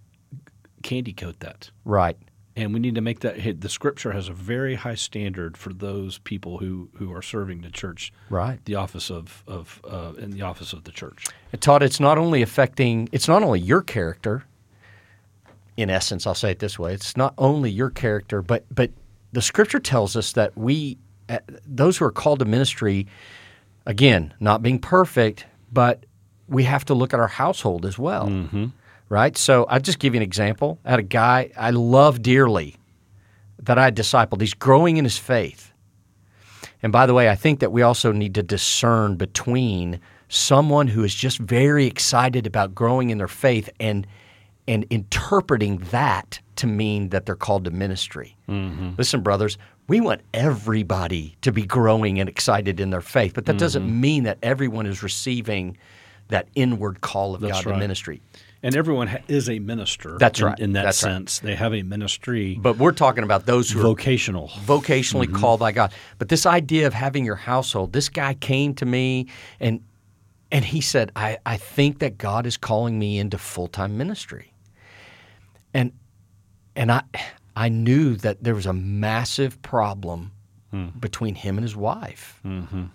candy 0.83 1.13
coat 1.13 1.39
that. 1.39 1.69
right. 1.86 2.17
and 2.55 2.74
we 2.74 2.79
need 2.79 2.95
to 2.95 3.01
make 3.01 3.19
that 3.21 3.38
hit. 3.38 3.62
The 3.62 3.69
scripture 3.69 4.12
has 4.12 4.27
a 4.27 4.33
very 4.33 4.75
high 4.75 4.95
standard 4.95 5.55
for 5.55 5.71
those 5.71 6.17
people 6.19 6.57
who, 6.57 6.89
who 6.95 7.13
are 7.13 7.21
serving 7.21 7.62
the 7.62 7.69
church, 7.69 8.12
Right. 8.29 8.59
the 8.65 8.75
office 8.75 9.09
of, 9.09 9.43
of 9.48 9.81
uh, 9.89 10.13
in 10.17 10.31
the 10.31 10.41
office 10.41 10.74
of 10.74 10.83
the 10.83 10.91
church. 10.91 11.27
It 11.53 11.62
taught 11.62 11.83
it's 11.83 12.00
not 12.00 12.17
only 12.17 12.41
affecting 12.41 13.07
it's 13.12 13.27
not 13.27 13.43
only 13.43 13.59
your 13.62 13.81
character. 13.81 14.43
In 15.77 15.89
essence, 15.89 16.27
I'll 16.27 16.36
say 16.36 16.51
it 16.51 16.59
this 16.59 16.77
way: 16.77 16.93
it's 16.93 17.15
not 17.15 17.33
only 17.38 17.71
your 17.71 17.89
character, 17.89 18.41
but 18.41 18.65
but 18.74 18.91
the 19.31 19.41
Scripture 19.41 19.79
tells 19.79 20.15
us 20.17 20.33
that 20.33 20.57
we, 20.57 20.98
uh, 21.29 21.38
those 21.65 21.98
who 21.98 22.03
are 22.05 22.12
called 22.12 22.39
to 22.39 22.45
ministry, 22.45 23.07
again, 23.86 24.33
not 24.41 24.62
being 24.62 24.79
perfect, 24.79 25.45
but 25.71 26.05
we 26.50 26.63
have 26.65 26.83
to 26.86 26.93
look 26.93 27.13
at 27.13 27.19
our 27.21 27.27
household 27.29 27.86
as 27.86 27.98
well, 27.98 28.25
right? 29.10 29.36
So 29.36 29.66
I'll 29.66 29.80
just 29.80 30.00
give 30.00 30.13
you 30.13 30.20
an 30.20 30.24
example. 30.24 30.80
I 30.86 30.92
had 30.92 31.00
a 31.00 31.04
guy 31.04 31.51
I 31.58 31.72
love 31.72 32.22
dearly 32.22 32.78
that 33.62 33.78
I 33.78 33.86
had 33.86 33.96
discipled. 33.96 34.42
He's 34.42 34.54
growing 34.54 34.98
in 34.98 35.04
his 35.04 35.18
faith. 35.18 35.72
And 36.82 36.94
by 36.94 37.06
the 37.06 37.13
way, 37.13 37.30
I 37.30 37.36
think 37.36 37.60
that 37.60 37.72
we 37.72 37.82
also 37.82 38.12
need 38.12 38.36
to 38.36 38.44
discern 38.44 39.16
between 39.16 40.00
someone 40.30 40.88
who 40.88 41.04
is 41.04 41.13
just 41.13 41.39
very 41.39 41.86
excited 41.86 42.46
about 42.48 42.74
growing 42.74 43.10
in 43.10 43.18
their 43.18 43.28
faith 43.28 43.70
and 43.80 44.08
and 44.68 44.86
interpreting 44.92 45.78
that 45.89 46.39
to 46.56 46.68
mean 46.68 47.10
that 47.10 47.25
they're 47.25 47.36
called 47.36 47.66
to 47.66 47.72
ministry. 47.72 48.38
Mm-hmm. 48.48 48.92
Listen, 49.00 49.22
brothers, 49.22 49.58
we 49.88 50.00
want 50.00 50.22
everybody 50.32 51.36
to 51.42 51.51
be 51.51 51.66
growing 51.66 52.20
and 52.20 52.30
excited 52.30 52.80
in 52.80 52.92
their 52.92 53.01
faith, 53.01 53.34
but 53.34 53.48
that 53.48 53.58
doesn't 53.58 53.82
mm-hmm. 53.82 54.01
mean 54.01 54.24
that 54.25 54.38
everyone 54.44 54.86
is 54.86 55.01
receiving 55.01 55.75
that 56.28 56.48
inward 56.54 57.01
call 57.01 57.34
of 57.34 57.42
That's 57.42 57.63
God 57.63 57.72
to 57.72 57.78
ministry. 57.78 58.22
And 58.62 58.75
everyone 58.75 59.08
ha- 59.08 59.20
is 59.28 59.50
a 59.50 59.60
minister. 59.60 60.18
That's 60.20 60.39
in- 60.39 60.46
right. 60.46 60.60
In 60.60 60.74
that 60.74 60.84
That's 60.84 61.04
right. 61.04 61.12
sense, 61.12 61.39
they 61.39 61.56
have 61.56 61.74
a 61.74 61.82
ministry, 61.84 62.58
But 62.62 62.78
we're 62.78 62.92
talking 62.92 63.24
about 63.24 63.46
those 63.46 63.72
who 63.72 63.80
are 63.80 63.84
vocational. 63.84 64.50
vocationally 64.50 65.25
mm-hmm. 65.25 65.38
called 65.38 65.60
by 65.60 65.72
God. 65.72 65.94
But 66.18 66.30
this 66.30 66.46
idea 66.46 66.88
of 66.88 66.94
having 66.94 67.24
your 67.24 67.36
household, 67.36 67.94
this 67.94 68.10
guy 68.10 68.34
came 68.34 68.74
to 68.75 68.86
me 68.86 69.28
and 69.60 69.82
and 70.51 70.66
he 70.66 70.82
said, 70.82 71.12
I, 71.16 71.38
I 71.46 71.58
think 71.58 72.00
that 72.00 72.18
God 72.18 72.48
is 72.48 72.58
calling 72.58 72.98
me 72.98 73.20
into 73.20 73.38
full 73.38 73.68
time 73.68 73.98
ministry. 73.98 74.54
And 75.74 75.92
and 76.75 76.92
I 76.92 77.04
I 77.56 77.70
knew 77.70 78.16
that 78.16 78.44
there 78.44 78.56
was 78.56 78.66
a 78.66 78.74
massive 78.74 79.62
problem 79.62 80.32
hmm. 80.72 80.88
between 81.00 81.36
him 81.36 81.58
and 81.58 81.63
his 81.63 81.75
wife. 81.75 82.39
Mm-hmm. 82.46 82.86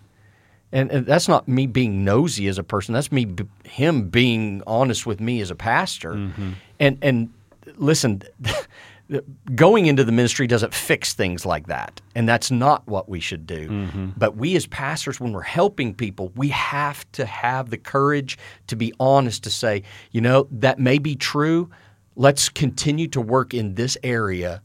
And, 0.75 0.91
and 0.91 1.07
that's 1.07 1.29
not 1.29 1.47
me 1.47 1.67
being 1.67 2.05
nosy 2.05 2.49
as 2.49 2.59
a 2.59 2.65
person. 2.65 2.93
That's 2.95 3.13
me, 3.13 3.25
b- 3.25 3.47
him 3.65 4.09
being 4.11 4.61
honest 4.67 5.07
with 5.07 5.21
me 5.21 5.41
as 5.41 5.51
a 5.51 5.55
pastor. 5.55 6.15
Mm-hmm. 6.15 6.51
And 6.81 6.99
and 7.01 7.33
listen, 7.77 8.23
going 9.55 9.87
into 9.87 10.03
the 10.03 10.11
ministry 10.11 10.49
doesn't 10.49 10.75
fix 10.75 11.15
things 11.15 11.47
like 11.47 11.69
that, 11.69 12.01
and 12.17 12.29
that's 12.29 12.51
not 12.51 12.87
what 12.89 13.09
we 13.09 13.21
should 13.21 13.47
do. 13.47 13.69
Mm-hmm. 13.69 14.09
But 14.17 14.37
we 14.37 14.57
as 14.57 14.67
pastors, 14.67 15.21
when 15.21 15.33
we're 15.33 15.43
helping 15.43 15.95
people, 15.95 16.33
we 16.35 16.49
have 16.49 17.11
to 17.13 17.25
have 17.25 17.71
the 17.71 17.79
courage 17.79 18.37
to 18.67 18.75
be 18.75 18.93
honest 18.99 19.45
to 19.45 19.51
say, 19.51 19.85
you 20.11 20.21
know, 20.21 20.49
that 20.51 20.81
may 20.81 20.99
be 20.99 21.15
true. 21.15 21.71
Let's 22.17 22.49
continue 22.49 23.07
to 23.09 23.21
work 23.21 23.55
in 23.55 23.75
this 23.75 23.97
area 24.03 24.61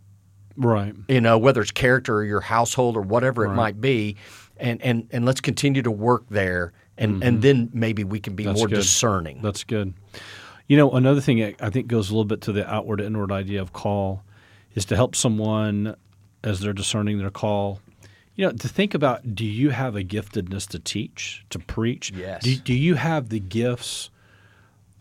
Right. 0.59 0.93
you 1.07 1.21
know, 1.21 1.37
whether 1.37 1.61
it's 1.61 1.71
character 1.71 2.17
or 2.17 2.25
your 2.25 2.41
household 2.41 2.97
or 2.97 3.01
whatever 3.01 3.45
it 3.45 3.53
might 3.53 3.79
be, 3.79 4.17
and, 4.59 4.81
and, 4.81 5.07
and 5.11 5.25
let's 5.25 5.41
continue 5.41 5.81
to 5.81 5.91
work 5.91 6.25
there, 6.29 6.73
and, 6.97 7.23
and 7.23 7.41
then 7.41 7.69
maybe 7.73 8.03
we 8.03 8.19
can 8.19 8.35
be 8.35 8.43
That's 8.43 8.57
more 8.57 8.67
good. 8.67 8.75
discerning. 8.75 9.41
That's 9.41 9.63
good. 9.63 9.93
You 10.67 10.77
know, 10.77 10.91
another 10.91 11.21
thing 11.21 11.41
I 11.43 11.55
I 11.59 11.69
think 11.69 11.87
goes 11.87 12.09
a 12.09 12.13
little 12.13 12.25
bit 12.25 12.41
to 12.41 12.51
the 12.51 12.71
outward 12.71 13.01
inward 13.01 13.31
idea 13.31 13.61
of 13.61 13.73
call 13.73 14.23
is 14.75 14.85
to 14.85 14.95
help 14.95 15.15
someone 15.15 15.95
as 16.43 16.59
they're 16.59 16.73
discerning 16.73 17.17
their 17.17 17.31
call. 17.31 17.81
You 18.35 18.45
know, 18.45 18.51
to 18.51 18.67
think 18.69 18.93
about 18.93 19.35
do 19.35 19.45
you 19.45 19.71
have 19.71 19.95
a 19.95 20.03
giftedness 20.03 20.67
to 20.69 20.79
teach, 20.79 21.45
to 21.49 21.59
preach? 21.59 22.11
Yes. 22.11 22.43
Do, 22.43 22.55
do 22.55 22.73
you 22.73 22.95
have 22.95 23.29
the 23.29 23.39
gifts 23.39 24.11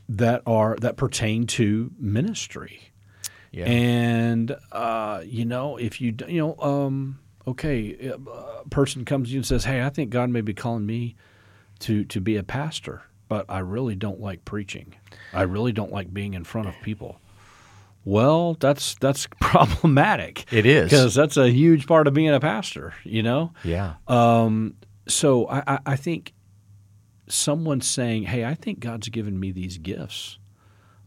that 0.09 0.43
are 0.47 0.77
that 0.81 0.97
pertain 0.97 1.47
to 1.49 1.93
ministry? 1.99 2.91
Yeah. 3.53 3.67
And 3.67 4.57
uh, 4.73 5.23
you 5.25 5.45
know, 5.45 5.77
if 5.77 6.00
you 6.00 6.15
you 6.27 6.41
know, 6.41 6.57
um, 6.59 7.19
okay, 7.49 8.12
a 8.12 8.69
person 8.69 9.05
comes 9.05 9.28
to 9.28 9.33
you 9.35 9.38
and 9.38 9.47
says, 9.47 9.64
"Hey, 9.64 9.83
I 9.83 9.88
think 9.88 10.11
God 10.11 10.31
may 10.31 10.40
be 10.40 10.55
calling 10.55 10.87
me 10.87 11.17
to 11.81 12.05
to 12.05 12.21
be 12.21 12.37
a 12.37 12.43
pastor, 12.43 13.02
but 13.28 13.47
I 13.49 13.61
really 13.61 13.95
don't 13.95 14.21
like 14.21 14.45
preaching. 14.45 14.95
I 15.33 15.43
really 15.43 15.73
don't 15.73 15.93
like 15.93 16.12
being 16.12 16.35
in 16.35 16.45
front 16.45 16.69
of 16.69 16.75
people." 16.83 17.21
Well, 18.05 18.55
that's 18.55 18.95
that's 18.97 19.26
problematic. 19.40 20.50
It 20.52 20.67
is. 20.67 20.90
because 20.90 21.14
that's 21.14 21.37
a 21.37 21.50
huge 21.50 21.87
part 21.87 22.07
of 22.07 22.14
being 22.14 22.31
a 22.31 22.40
pastor. 22.40 22.95
You 23.05 23.23
know, 23.23 23.52
yeah. 23.64 23.95
um, 24.07 24.75
so 25.07 25.47
I, 25.49 25.62
I, 25.67 25.78
I 25.87 25.97
think 25.97 26.33
someone 27.28 27.81
saying, 27.81 28.25
"Hey, 28.25 28.45
I 28.45 28.55
think 28.55 28.81
God's 28.81 29.09
given 29.09 29.38
me 29.38 29.52
these 29.52 29.78
gifts 29.78 30.38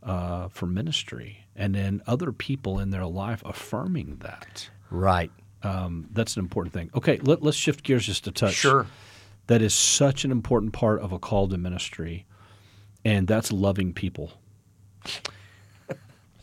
uh, 0.04 0.48
for 0.50 0.68
ministry," 0.68 1.46
and 1.56 1.74
then 1.74 2.02
other 2.08 2.32
people 2.32 2.80
in 2.80 2.92
their 2.92 3.06
life 3.06 3.42
affirming 3.46 4.18
that. 4.18 4.70
right. 4.90 5.32
Um, 5.64 6.08
that's 6.12 6.36
an 6.36 6.42
important 6.42 6.74
thing. 6.74 6.90
Okay, 6.96 7.18
let, 7.22 7.44
let's 7.44 7.58
shift 7.58 7.84
gears 7.84 8.06
just 8.06 8.28
a 8.28 8.32
touch. 8.32 8.54
Sure. 8.54 8.88
That 9.48 9.62
is 9.62 9.74
such 9.74 10.24
an 10.26 10.32
important 10.32 10.74
part 10.74 11.02
of 11.02 11.12
a 11.12 11.20
call 11.20 11.48
to 11.50 11.58
ministry, 11.58 12.26
and 13.04 13.28
that's 13.28 13.52
loving 13.52 13.94
people. 13.94 14.34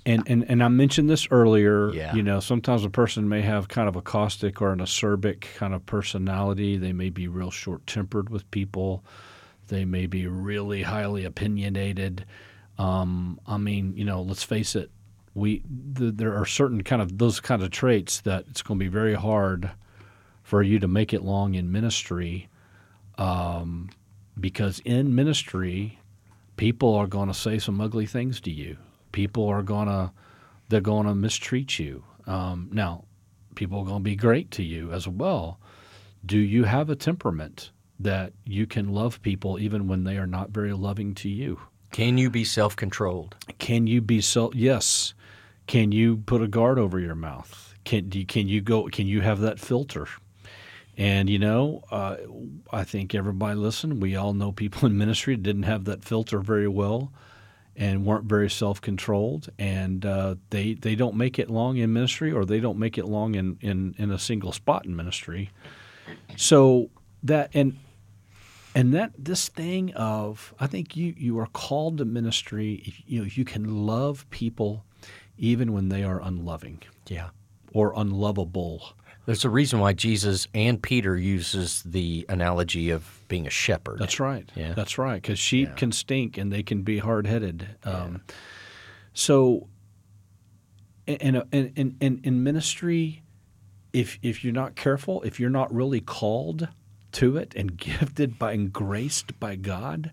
And, 0.06 0.22
and 0.26 0.42
and 0.48 0.64
I 0.64 0.68
mentioned 0.68 1.10
this 1.10 1.28
earlier. 1.30 1.90
Yeah. 1.92 2.14
You 2.14 2.22
know, 2.22 2.40
sometimes 2.40 2.82
a 2.82 2.88
person 2.88 3.28
may 3.28 3.42
have 3.42 3.68
kind 3.68 3.90
of 3.90 3.94
a 3.94 4.00
caustic 4.00 4.62
or 4.62 4.72
an 4.72 4.78
acerbic 4.78 5.42
kind 5.56 5.75
of 5.75 5.84
personality. 5.84 6.78
They 6.78 6.94
may 6.94 7.10
be 7.10 7.28
real 7.28 7.50
short 7.50 7.87
tempered 7.87 8.30
with 8.30 8.50
people. 8.50 9.04
They 9.66 9.84
may 9.84 10.06
be 10.06 10.26
really 10.26 10.82
highly 10.82 11.26
opinionated. 11.26 12.25
Um, 12.78 13.38
I 13.46 13.58
mean, 13.58 13.92
you 13.96 14.04
know, 14.04 14.22
let's 14.22 14.42
face 14.42 14.75
it. 14.75 14.90
We 15.38 15.62
th- 15.97 16.14
there 16.16 16.35
are 16.35 16.47
certain 16.47 16.83
kind 16.83 17.00
of 17.00 17.18
those 17.18 17.40
kind 17.40 17.62
of 17.62 17.71
traits 17.71 18.21
that 18.23 18.45
it's 18.49 18.62
going 18.62 18.78
to 18.78 18.85
be 18.85 18.88
very 18.90 19.14
hard 19.14 19.71
for 20.42 20.62
you 20.62 20.78
to 20.78 20.88
make 20.88 21.12
it 21.12 21.23
long 21.23 21.54
in 21.54 21.71
ministry, 21.71 22.49
um, 23.18 23.90
because 24.40 24.80
in 24.85 25.14
ministry, 25.14 25.99
people 26.57 26.95
are 26.95 27.07
going 27.07 27.28
to 27.28 27.35
say 27.35 27.59
some 27.59 27.80
ugly 27.80 28.07
things 28.07 28.40
to 28.42 28.50
you. 28.50 28.76
People 29.12 29.47
are 29.47 29.62
going 29.62 29.88
to 29.88 30.11
they're 30.68 30.80
going 30.80 31.07
to 31.07 31.14
mistreat 31.14 31.78
you. 31.78 32.04
Um, 32.26 32.68
now, 32.73 33.04
people 33.54 33.80
are 33.80 33.85
going 33.85 34.00
to 34.00 34.04
be 34.04 34.16
great 34.16 34.50
to 34.52 34.62
you 34.62 34.92
as 34.92 35.09
well. 35.09 35.59
Do 36.25 36.38
you 36.38 36.64
have 36.64 36.90
a 36.90 36.97
temperament 36.97 37.71
that 37.99 38.33
you 38.45 38.66
can 38.66 38.92
love 38.92 39.21
people 39.23 39.59
even 39.59 39.88
when 39.88 40.04
they 40.04 40.18
are 40.18 40.26
not 40.26 40.50
very 40.50 40.73
loving 40.73 41.14
to 41.16 41.28
you? 41.28 41.61
Can 41.90 42.18
you 42.18 42.30
be 42.30 42.45
self 42.45 42.76
controlled? 42.76 43.37
Can 43.59 43.87
you 43.87 44.00
be 44.00 44.21
so? 44.21 44.52
Yes. 44.54 45.14
Can 45.68 45.92
you 45.92 46.16
put 46.16 46.42
a 46.42 46.48
guard 46.48 46.78
over 46.78 46.98
your 46.98 47.14
mouth? 47.14 47.75
Can 47.84 48.10
you, 48.10 48.25
can 48.25 48.48
you 48.48 48.62
go? 48.62 48.88
Can 48.88 49.06
you 49.06 49.20
have 49.20 49.40
that 49.40 49.60
filter? 49.60 50.08
And 50.96 51.28
you 51.28 51.38
know, 51.38 51.84
uh, 51.90 52.16
I 52.72 52.84
think 52.84 53.14
everybody 53.14 53.54
listen. 53.54 54.00
We 54.00 54.16
all 54.16 54.32
know 54.32 54.50
people 54.50 54.87
in 54.87 54.96
ministry 54.98 55.37
didn't 55.37 55.64
have 55.64 55.84
that 55.84 56.02
filter 56.02 56.40
very 56.40 56.68
well, 56.68 57.12
and 57.76 58.06
weren't 58.06 58.25
very 58.25 58.48
self 58.48 58.80
controlled, 58.80 59.50
and 59.58 60.04
uh, 60.06 60.37
they 60.48 60.72
they 60.72 60.94
don't 60.94 61.16
make 61.16 61.38
it 61.38 61.50
long 61.50 61.76
in 61.76 61.92
ministry, 61.92 62.32
or 62.32 62.46
they 62.46 62.60
don't 62.60 62.78
make 62.78 62.96
it 62.96 63.04
long 63.04 63.34
in 63.34 63.58
in 63.60 63.94
in 63.98 64.10
a 64.10 64.18
single 64.18 64.52
spot 64.52 64.87
in 64.87 64.96
ministry. 64.96 65.50
So 66.37 66.88
that 67.22 67.50
and 67.52 67.76
and 68.75 68.94
that 68.94 69.12
this 69.18 69.48
thing 69.48 69.92
of 69.92 70.54
I 70.58 70.66
think 70.66 70.96
you 70.96 71.14
you 71.16 71.38
are 71.38 71.46
called 71.46 71.98
to 71.98 72.06
ministry. 72.06 72.94
You 73.06 73.20
know, 73.20 73.28
you 73.30 73.44
can 73.44 73.87
love 73.87 74.28
people 74.30 74.87
even 75.38 75.73
when 75.73 75.88
they 75.88 76.02
are 76.04 76.21
unloving 76.21 76.83
Yeah. 77.09 77.30
or 77.73 77.92
unlovable. 77.97 78.92
There's 79.26 79.45
a 79.45 79.50
reason 79.50 79.78
why 79.78 79.92
Jesus 79.92 80.49
and 80.54 80.83
Peter 80.83 81.16
uses 81.16 81.83
the 81.83 82.25
analogy 82.30 82.88
of 82.90 83.23
being 83.28 83.47
a 83.47 83.50
shepherd. 83.50 83.99
That's 83.99 84.18
right. 84.18 84.50
Yeah. 84.54 84.73
That's 84.73 84.97
right. 84.97 85.21
Because 85.21 85.38
sheep 85.38 85.76
can 85.76 85.92
stink 85.92 86.38
and 86.38 86.50
they 86.50 86.62
can 86.62 86.83
be 86.83 86.99
hard 86.99 87.26
headed. 87.26 87.68
Um, 87.85 88.23
So, 89.12 89.68
in, 91.07 91.37
in, 91.52 91.73
in, 91.76 91.97
in, 92.00 92.21
in 92.25 92.42
ministry, 92.42 93.23
if, 93.92 94.18
if 94.23 94.45
you're 94.45 94.52
not 94.52 94.76
careful, 94.76 95.23
if 95.23 95.38
you're 95.40 95.50
not 95.50 95.73
really 95.75 96.00
called 96.00 96.68
to 97.12 97.37
it 97.37 97.54
and 97.54 97.76
gifted 97.76 98.38
by 98.38 98.52
and 98.52 98.73
graced 98.73 99.38
by 99.40 99.57
God, 99.57 100.11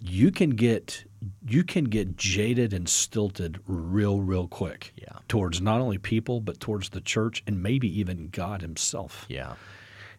you 0.00 0.30
can 0.30 0.50
get 0.50 1.04
you 1.46 1.64
can 1.64 1.84
get 1.84 2.16
jaded 2.16 2.72
and 2.72 2.88
stilted 2.88 3.60
real 3.66 4.20
real 4.20 4.48
quick 4.48 4.92
Yeah. 4.96 5.18
towards 5.28 5.60
not 5.60 5.80
only 5.80 5.98
people 5.98 6.40
but 6.40 6.60
towards 6.60 6.90
the 6.90 7.00
church 7.00 7.42
and 7.46 7.62
maybe 7.62 7.88
even 8.00 8.28
God 8.30 8.62
himself 8.62 9.26
Yeah. 9.28 9.54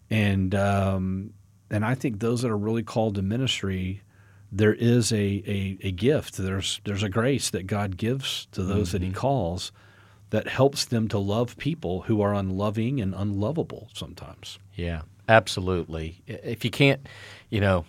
and 0.09 0.53
um, 0.55 1.33
and 1.69 1.83
I 1.85 1.95
think 1.95 2.19
those 2.19 2.41
that 2.41 2.51
are 2.51 2.57
really 2.57 2.83
called 2.83 3.15
to 3.15 3.21
ministry, 3.21 4.01
there 4.51 4.73
is 4.73 5.11
a, 5.13 5.15
a, 5.47 5.77
a 5.83 5.91
gift. 5.91 6.35
There's 6.37 6.81
there's 6.83 7.03
a 7.03 7.09
grace 7.09 7.49
that 7.51 7.65
God 7.65 7.95
gives 7.97 8.47
to 8.51 8.61
those 8.63 8.91
that 8.91 9.01
He 9.01 9.11
calls, 9.11 9.71
that 10.31 10.47
helps 10.49 10.83
them 10.85 11.07
to 11.07 11.17
love 11.17 11.57
people 11.57 12.01
who 12.01 12.21
are 12.21 12.33
unloving 12.33 12.99
and 12.99 13.15
unlovable 13.15 13.87
sometimes. 13.93 14.59
Yeah, 14.75 15.03
absolutely. 15.29 16.21
If 16.27 16.65
you 16.65 16.71
can't, 16.71 17.07
you 17.49 17.61
know, 17.61 17.85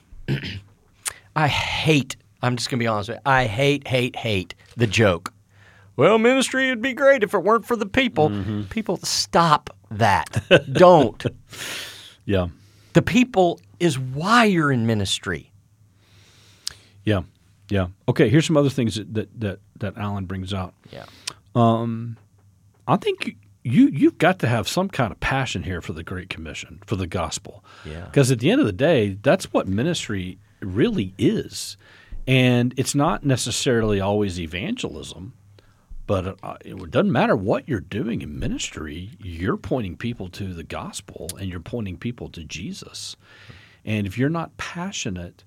I 1.36 1.48
hate, 1.48 2.14
I'm 2.42 2.56
just 2.56 2.68
going 2.70 2.78
to 2.78 2.82
be 2.82 2.86
honest 2.88 3.08
with 3.10 3.16
you, 3.18 3.22
I 3.24 3.46
hate, 3.46 3.86
hate, 3.86 4.16
hate 4.16 4.54
the 4.76 4.86
joke. 4.86 5.32
Well, 5.96 6.18
ministry 6.18 6.70
would 6.70 6.82
be 6.82 6.92
great 6.94 7.22
if 7.22 7.34
it 7.34 7.38
weren't 7.38 7.66
for 7.66 7.76
the 7.76 7.86
people. 7.86 8.32
People, 8.70 8.96
stop 8.98 9.70
that. 9.90 10.42
Don't. 10.72 11.24
Yeah, 12.24 12.48
The 12.92 13.02
people 13.02 13.60
is 13.80 13.98
why 13.98 14.44
you're 14.44 14.70
in 14.70 14.86
ministry. 14.86 15.50
yeah, 17.04 17.22
yeah. 17.68 17.88
Okay, 18.08 18.28
here's 18.28 18.46
some 18.46 18.56
other 18.56 18.70
things 18.70 18.94
that 18.94 19.12
that 19.14 19.40
that, 19.40 19.58
that 19.80 19.98
Allen 19.98 20.26
brings 20.26 20.54
out. 20.54 20.72
Yeah. 20.92 21.06
Um, 21.56 22.16
I 22.86 22.96
think 22.96 23.26
you, 23.26 23.34
you 23.64 23.88
you've 23.88 24.18
got 24.18 24.38
to 24.40 24.46
have 24.46 24.68
some 24.68 24.88
kind 24.88 25.10
of 25.10 25.18
passion 25.18 25.64
here 25.64 25.80
for 25.80 25.92
the 25.94 26.04
Great 26.04 26.28
Commission, 26.28 26.80
for 26.86 26.94
the 26.94 27.08
gospel. 27.08 27.64
Yeah. 27.84 28.04
Because 28.04 28.30
at 28.30 28.38
the 28.38 28.50
end 28.52 28.60
of 28.60 28.66
the 28.66 28.72
day, 28.72 29.18
that's 29.20 29.52
what 29.52 29.66
ministry 29.66 30.38
really 30.60 31.12
is, 31.18 31.76
and 32.26 32.74
it's 32.76 32.94
not 32.94 33.24
necessarily 33.24 34.00
always 34.00 34.38
evangelism. 34.40 35.34
But 36.06 36.36
uh, 36.42 36.56
it 36.64 36.90
doesn't 36.90 37.12
matter 37.12 37.36
what 37.36 37.68
you're 37.68 37.80
doing 37.80 38.22
in 38.22 38.38
ministry, 38.38 39.12
you're 39.20 39.56
pointing 39.56 39.96
people 39.96 40.28
to 40.30 40.52
the 40.52 40.64
gospel 40.64 41.30
and 41.38 41.48
you're 41.48 41.60
pointing 41.60 41.96
people 41.96 42.28
to 42.30 42.44
Jesus. 42.44 43.16
And 43.84 44.06
if 44.06 44.18
you're 44.18 44.28
not 44.28 44.56
passionate 44.56 45.44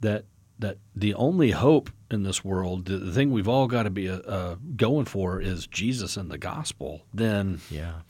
that 0.00 0.26
that 0.58 0.78
the 0.94 1.14
only 1.14 1.52
hope 1.52 1.88
in 2.10 2.24
this 2.24 2.44
world, 2.44 2.86
the, 2.86 3.12
thing 3.12 3.30
we've 3.30 3.48
all 3.48 3.68
got 3.68 3.84
to 3.84 3.90
be 3.90 4.08
uh, 4.08 4.18
uh, 4.18 4.56
going 4.76 5.04
for 5.04 5.40
is 5.40 5.68
Jesus 5.68 6.16
and 6.16 6.30
the 6.30 6.38
gospel, 6.38 7.02
then 7.14 7.60
Yeah. 7.70 8.00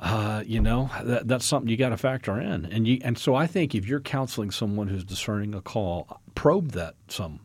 Uh, 0.00 0.42
you 0.46 0.60
know 0.60 0.90
that, 1.04 1.28
that's 1.28 1.44
something 1.44 1.68
you 1.68 1.76
got 1.76 1.90
to 1.90 1.96
factor 1.96 2.40
in. 2.40 2.64
And 2.66 2.88
you 2.88 2.98
and 3.04 3.16
so 3.18 3.34
I 3.34 3.46
think 3.46 3.74
if 3.74 3.86
you're 3.86 4.00
counseling 4.00 4.50
someone 4.50 4.88
who's 4.88 5.04
discerning 5.04 5.54
a 5.54 5.60
call, 5.60 6.20
probe 6.34 6.72
that 6.72 6.94
some. 7.08 7.40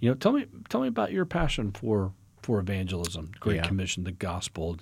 You 0.00 0.10
know, 0.10 0.14
tell 0.14 0.32
me 0.32 0.46
tell 0.68 0.80
me 0.82 0.88
about 0.88 1.12
your 1.12 1.24
passion 1.24 1.72
for 1.72 2.12
for 2.42 2.60
evangelism, 2.60 3.32
Great 3.40 3.56
Yeah. 3.56 3.62
Commission, 3.66 4.04
the 4.04 4.12
gospel. 4.12 4.76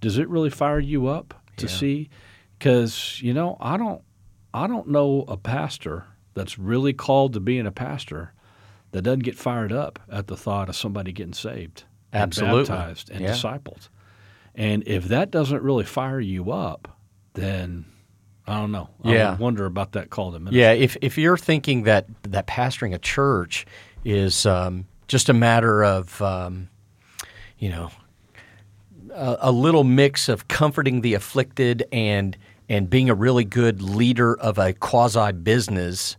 Does 0.00 0.16
it 0.18 0.28
really 0.28 0.50
fire 0.50 0.78
you 0.78 1.06
up 1.08 1.34
to 1.56 1.66
Yeah. 1.66 1.72
see? 1.72 2.10
Because 2.58 3.20
you 3.22 3.34
know, 3.34 3.56
I 3.60 3.76
don't 3.76 4.02
I 4.54 4.66
don't 4.66 4.88
know 4.88 5.24
a 5.28 5.36
pastor 5.36 6.04
that's 6.34 6.58
really 6.58 6.92
called 6.92 7.32
to 7.34 7.40
being 7.40 7.66
a 7.66 7.72
pastor 7.72 8.32
that 8.92 9.02
doesn't 9.02 9.20
get 9.24 9.36
fired 9.36 9.72
up 9.72 9.98
at 10.10 10.28
the 10.28 10.36
thought 10.36 10.68
of 10.68 10.76
somebody 10.76 11.12
getting 11.12 11.32
saved, 11.34 11.84
and 12.12 12.22
Absolutely. 12.22 12.62
baptized, 12.68 13.10
and 13.10 13.20
Yeah. 13.22 13.32
discipled. 13.32 13.88
And 14.58 14.82
if 14.86 15.04
that 15.04 15.30
doesn't 15.30 15.62
really 15.62 15.84
fire 15.84 16.18
you 16.20 16.50
up, 16.50 16.98
then 17.34 17.84
I 18.46 18.58
don't 18.60 18.72
know. 18.72 18.88
I 19.04 19.14
Yeah. 19.14 19.36
wonder 19.36 19.64
about 19.66 19.92
that 19.92 20.10
call 20.10 20.32
to 20.32 20.38
ministry. 20.40 20.60
Yeah, 20.60 20.72
if 20.72 20.96
if 21.00 21.16
you're 21.16 21.36
thinking 21.38 21.84
that 21.84 22.06
that 22.24 22.46
pastoring 22.48 22.92
a 22.92 22.98
church 22.98 23.64
is 24.04 24.44
um, 24.46 24.86
just 25.06 25.28
a 25.28 25.32
matter 25.32 25.84
of 25.84 26.20
um, 26.20 26.68
you 27.58 27.68
know 27.68 27.90
a, 29.14 29.36
a 29.42 29.52
little 29.52 29.84
mix 29.84 30.28
of 30.28 30.48
comforting 30.48 31.02
the 31.02 31.14
afflicted 31.14 31.86
and 31.92 32.36
and 32.68 32.90
being 32.90 33.08
a 33.08 33.14
really 33.14 33.44
good 33.44 33.80
leader 33.80 34.34
of 34.38 34.58
a 34.58 34.72
quasi 34.72 35.30
business, 35.32 36.16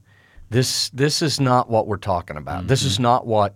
this 0.50 0.90
this 0.92 1.22
is 1.22 1.42
not 1.42 1.70
what 1.70 1.88
we're 1.88 1.98
talking 1.98 2.38
about. 2.38 2.68
This 2.68 2.84
is 2.84 3.00
not 3.00 3.28
what 3.28 3.54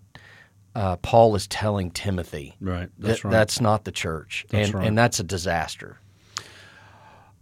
uh, 0.76 0.96
Paul 0.98 1.36
is 1.36 1.48
telling 1.48 1.92
Timothy. 1.92 2.56
Right, 2.60 2.90
that's 2.98 3.20
That- 3.22 3.24
right. 3.26 3.32
That's 3.32 3.62
not 3.62 3.84
the 3.86 3.92
church, 3.92 4.46
That's 4.50 4.68
and 4.70 4.76
right. 4.76 4.88
and 4.88 4.98
that's 4.98 5.20
a 5.20 5.24
disaster. 5.24 6.00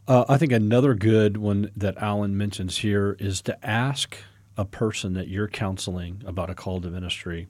Uh, 0.08 0.26
I 0.28 0.38
think 0.38 0.52
another 0.52 0.94
good 0.96 1.38
one 1.38 1.72
that 1.76 1.98
Allen 1.98 2.38
mentions 2.38 2.78
here 2.80 3.16
is 3.20 3.42
to 3.44 3.66
ask 3.66 4.18
a 4.58 4.66
person 4.66 5.14
that 5.14 5.28
you're 5.28 5.48
counseling 5.48 6.22
about 6.26 6.50
a 6.50 6.56
call 6.56 6.82
to 6.82 6.90
ministry, 6.90 7.48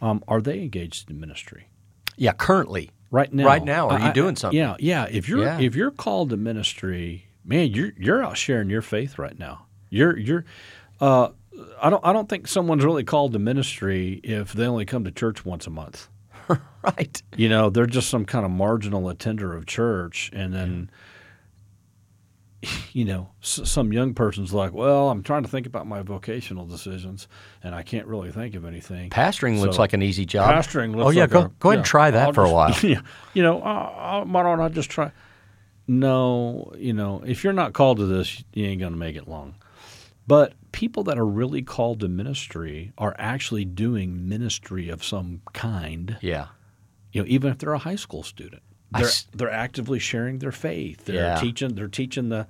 um, 0.00 0.22
are 0.28 0.40
they 0.40 0.60
engaged 0.60 1.10
in 1.10 1.18
ministry? 1.18 1.68
Yeah, 2.16 2.32
currently, 2.32 2.90
Right 3.12 3.32
now, 3.32 3.44
Right 3.44 3.64
now, 3.64 3.88
are 3.88 3.98
you 3.98 4.04
I- 4.04 4.10
I- 4.10 4.12
doing 4.12 4.36
something? 4.36 4.56
Yeah, 4.56 4.76
yeah. 4.78 5.08
If 5.10 5.28
you're 5.28 5.42
Yeah. 5.42 5.58
if 5.58 5.74
you're 5.74 5.90
called 5.90 6.30
to 6.30 6.36
ministry, 6.36 7.24
man, 7.44 7.72
you're 7.72 7.90
you're 7.98 8.22
out 8.22 8.36
sharing 8.36 8.70
your 8.70 8.82
faith 8.82 9.18
right 9.18 9.36
now. 9.36 9.66
You're 9.88 10.16
you're. 10.16 10.44
Uh, 11.00 11.30
I 11.82 11.90
don't 11.90 12.04
I 12.04 12.12
don't 12.12 12.28
think 12.28 12.46
someone's 12.48 12.84
really 12.84 13.04
called 13.04 13.32
to 13.32 13.38
ministry 13.38 14.20
if 14.24 14.52
they 14.52 14.66
only 14.66 14.84
come 14.84 15.04
to 15.04 15.10
church 15.10 15.44
once 15.44 15.66
a 15.66 15.70
month. 15.70 16.08
right? 16.82 17.22
You 17.36 17.48
know, 17.48 17.70
they're 17.70 17.86
just 17.86 18.08
some 18.08 18.24
kind 18.24 18.44
of 18.44 18.50
marginal 18.50 19.08
attender 19.08 19.54
of 19.54 19.66
church, 19.66 20.30
and 20.32 20.52
then, 20.52 20.90
you 22.92 23.04
know, 23.04 23.30
s- 23.42 23.60
some 23.64 23.92
young 23.92 24.14
person's 24.14 24.52
like, 24.52 24.72
"Well, 24.72 25.10
I'm 25.10 25.22
trying 25.22 25.44
to 25.44 25.48
think 25.48 25.66
about 25.66 25.86
my 25.86 26.02
vocational 26.02 26.66
decisions, 26.66 27.28
and 27.62 27.74
I 27.74 27.82
can't 27.82 28.06
really 28.06 28.32
think 28.32 28.54
of 28.54 28.64
anything." 28.64 29.10
Pastoring 29.10 29.60
looks 29.60 29.78
like 29.78 29.92
an 29.92 30.02
easy 30.02 30.26
job. 30.26 30.50
Pastoring 30.54 30.94
looks 30.94 31.06
oh 31.06 31.10
yeah, 31.10 31.22
like 31.22 31.30
go 31.30 31.40
a- 31.42 31.50
go 31.60 31.68
ahead 31.70 31.78
and 31.78 31.86
try 31.86 32.10
that 32.10 32.26
I'll 32.28 32.32
for 32.32 32.44
a 32.44 32.50
while. 32.50 32.74
Yeah, 32.82 33.00
you 33.32 33.42
know, 33.42 33.60
uh, 33.62 34.24
why 34.24 34.42
don't 34.42 34.60
I 34.60 34.68
just 34.68 34.90
try? 34.90 35.12
No, 35.86 36.72
you 36.76 36.92
know, 36.92 37.22
if 37.26 37.42
you're 37.44 37.52
not 37.52 37.72
called 37.72 37.98
to 37.98 38.06
this, 38.06 38.42
you 38.52 38.66
ain't 38.66 38.80
gonna 38.80 38.96
make 38.96 39.16
it 39.16 39.26
long. 39.28 39.54
But 40.30 40.54
people 40.70 41.02
that 41.04 41.18
are 41.18 41.26
really 41.26 41.60
called 41.62 41.98
to 42.00 42.08
ministry 42.08 42.92
are 42.96 43.16
actually 43.18 43.64
doing 43.64 44.28
ministry 44.28 44.88
of 44.88 45.02
some 45.02 45.40
kind 45.52 46.16
Yeah, 46.20 46.46
you 47.12 47.20
know, 47.22 47.26
even 47.28 47.50
if 47.50 47.58
they're 47.58 47.72
a 47.72 47.78
high 47.78 47.96
school 47.96 48.22
student, 48.22 48.62
they're 48.92 49.06
s- 49.06 49.26
they're 49.34 49.50
actively 49.50 49.98
sharing 49.98 50.38
their 50.38 50.52
faith. 50.52 51.04
They're 51.06 51.16
Yeah. 51.16 51.34
teaching 51.40 51.74
they're 51.74 51.88
teaching 51.88 52.28
the 52.28 52.46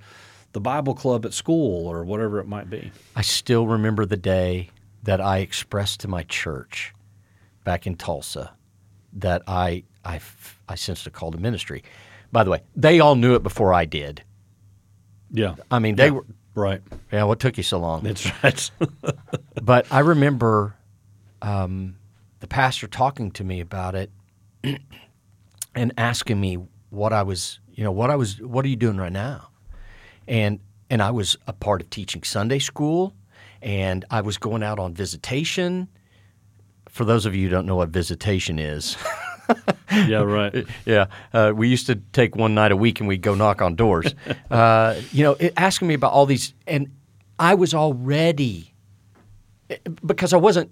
the 0.53 0.61
Bible 0.61 0.93
club 0.93 1.25
at 1.25 1.33
school 1.33 1.87
or 1.87 2.03
whatever 2.05 2.39
it 2.39 2.47
might 2.47 2.69
be. 2.69 2.91
I 3.15 3.21
still 3.23 3.65
remember 3.65 4.05
the 4.05 4.17
day 4.17 4.69
that 5.01 5.19
I 5.19 5.39
expressed 5.39 6.01
to 6.01 6.07
my 6.07 6.21
church 6.23 6.93
back 7.63 7.87
in 7.87 7.95
Tulsa 7.95 8.51
that 9.13 9.41
I 9.47 9.83
I, 10.05 10.19
I 10.69 10.75
sensed 10.75 11.07
a 11.07 11.09
call 11.09 11.31
to 11.31 11.39
ministry. 11.39 11.83
By 12.31 12.43
the 12.43 12.51
way, 12.51 12.61
they 12.75 12.99
all 12.99 13.15
knew 13.15 13.33
it 13.33 13.41
before 13.43 13.73
I 13.73 13.85
did. 13.85 14.23
Yeah, 15.31 15.55
I 15.71 15.79
mean, 15.79 15.95
they 15.95 16.11
were. 16.11 16.25
Right. 16.55 16.81
Yeah, 17.11 17.23
what 17.23 17.39
took 17.39 17.57
you 17.57 17.63
so 17.63 17.79
long? 17.79 18.03
That's 18.03 18.29
right. 18.43 18.71
but 19.61 19.87
I 19.91 19.99
remember 19.99 20.75
um, 21.41 21.95
the 22.39 22.47
pastor 22.47 22.87
talking 22.87 23.31
to 23.31 23.43
me 23.43 23.59
about 23.59 23.95
it 23.95 24.11
and 25.75 25.93
asking 25.97 26.39
me 26.39 26.59
what 26.89 27.13
I 27.13 27.23
was, 27.23 27.59
you 27.73 27.83
know, 27.83 27.91
what 27.91 28.09
I 28.09 28.15
was, 28.15 28.41
what 28.41 28.65
are 28.65 28.67
you 28.67 28.75
doing 28.75 28.97
right 28.97 29.11
now? 29.11 29.49
And 30.27 30.59
and 30.91 31.01
I 31.01 31.11
was 31.11 31.37
a 31.47 31.53
part 31.53 31.81
of 31.81 31.89
teaching 31.89 32.21
Sunday 32.21 32.59
school, 32.59 33.15
and 33.61 34.03
I 34.11 34.19
was 34.19 34.37
going 34.37 34.61
out 34.61 34.77
on 34.77 34.93
visitation. 34.93 35.87
For 36.89 37.05
those 37.05 37.25
of 37.25 37.33
you 37.33 37.43
who 37.43 37.49
don't 37.49 37.65
know 37.65 37.77
what 37.77 37.89
visitation 37.89 38.59
is, 38.59 38.97
yeah, 39.91 40.21
right. 40.21 40.65
yeah, 40.85 41.05
uh, 41.33 41.53
we 41.55 41.67
used 41.67 41.87
to 41.87 41.95
take 41.95 42.35
one 42.35 42.53
night 42.53 42.71
a 42.71 42.77
week 42.77 42.99
and 42.99 43.07
we'd 43.07 43.21
go 43.21 43.35
knock 43.35 43.61
on 43.61 43.75
doors. 43.75 44.13
uh, 44.51 44.95
you 45.11 45.23
know, 45.23 45.33
it, 45.39 45.53
asking 45.57 45.87
me 45.87 45.93
about 45.93 46.13
all 46.13 46.25
these, 46.25 46.53
and 46.67 46.91
I 47.39 47.55
was 47.55 47.73
already 47.73 48.73
because 50.05 50.33
I 50.33 50.37
wasn't 50.37 50.71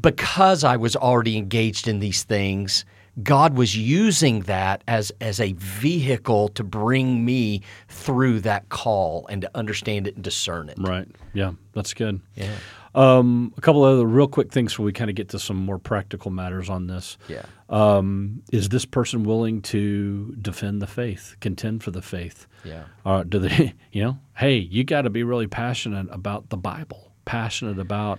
because 0.00 0.64
I 0.64 0.76
was 0.76 0.96
already 0.96 1.36
engaged 1.36 1.88
in 1.88 1.98
these 1.98 2.22
things. 2.22 2.84
God 3.22 3.56
was 3.56 3.76
using 3.76 4.40
that 4.40 4.84
as 4.86 5.10
as 5.20 5.40
a 5.40 5.52
vehicle 5.54 6.48
to 6.48 6.62
bring 6.62 7.24
me 7.24 7.62
through 7.88 8.40
that 8.40 8.68
call 8.68 9.26
and 9.28 9.40
to 9.42 9.50
understand 9.54 10.06
it 10.06 10.16
and 10.16 10.24
discern 10.24 10.68
it. 10.68 10.76
Right. 10.78 11.08
Yeah, 11.32 11.52
that's 11.72 11.94
good. 11.94 12.20
Yeah. 12.34 12.54
Um, 12.96 13.52
a 13.56 13.60
couple 13.60 13.84
of 13.84 13.94
other 13.98 14.06
real 14.06 14.26
quick 14.26 14.50
things 14.50 14.72
before 14.72 14.86
we 14.86 14.92
kind 14.92 15.10
of 15.10 15.16
get 15.16 15.28
to 15.30 15.38
some 15.38 15.56
more 15.56 15.78
practical 15.78 16.30
matters 16.30 16.70
on 16.70 16.86
this. 16.86 17.18
Yeah. 17.28 17.42
Um, 17.68 18.42
is 18.52 18.70
this 18.70 18.86
person 18.86 19.22
willing 19.24 19.60
to 19.62 20.34
defend 20.40 20.80
the 20.80 20.86
faith, 20.86 21.36
contend 21.40 21.84
for 21.84 21.90
the 21.90 22.00
faith? 22.00 22.46
Yeah. 22.64 22.84
Uh, 23.04 23.22
do 23.22 23.38
they, 23.38 23.74
you 23.92 24.02
know, 24.02 24.18
hey, 24.36 24.56
you 24.56 24.82
got 24.82 25.02
to 25.02 25.10
be 25.10 25.22
really 25.24 25.46
passionate 25.46 26.06
about 26.10 26.48
the 26.48 26.56
Bible, 26.56 27.12
passionate 27.26 27.78
about 27.78 28.18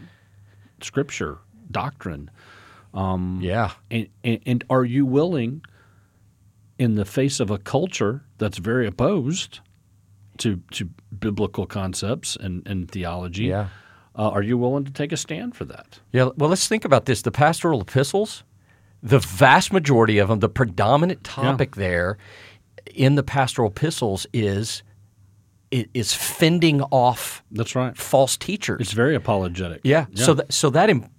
Scripture, 0.83 1.39
doctrine, 1.71 2.29
Yeah. 2.93 3.71
and, 3.89 4.07
and, 4.23 4.39
and 4.45 4.63
are 4.69 4.85
you 4.85 5.05
willing, 5.07 5.63
in 6.77 6.93
the 6.93 7.05
face 7.05 7.39
of 7.39 7.49
a 7.49 7.57
culture 7.57 8.23
that's 8.37 8.59
very 8.59 8.85
opposed 8.85 9.59
to 10.37 10.61
to 10.71 10.87
biblical 11.19 11.65
concepts 11.65 12.35
and, 12.35 12.61
and 12.67 12.91
theology, 12.91 13.45
Yeah. 13.45 13.69
Uh, 14.17 14.29
are 14.29 14.41
you 14.41 14.57
willing 14.57 14.83
to 14.85 14.91
take 14.91 15.11
a 15.11 15.17
stand 15.17 15.55
for 15.55 15.65
that? 15.65 15.99
Yeah, 16.11 16.29
well, 16.37 16.49
let's 16.49 16.67
think 16.67 16.83
about 16.85 17.05
this. 17.05 17.21
The 17.21 17.31
pastoral 17.31 17.81
epistles, 17.81 18.43
the 19.03 19.19
vast 19.19 19.71
majority 19.71 20.17
of 20.17 20.27
them, 20.29 20.39
the 20.39 20.49
predominant 20.49 21.23
topic 21.23 21.75
there 21.75 22.17
in 22.95 23.15
the 23.15 23.23
pastoral 23.23 23.69
epistles 23.69 24.25
is 24.33 24.83
is 25.69 26.13
fending 26.13 26.81
off 26.83 27.43
That's 27.51 27.75
right. 27.75 27.95
false 27.97 28.37
teachers. 28.37 28.79
It's 28.79 28.93
very 28.93 29.15
apologetic. 29.15 29.81
yeah. 29.83 30.05
So 30.15 30.33
that 30.33 30.53
so 30.53 30.69
that 30.69 30.89
Im- 30.89 31.09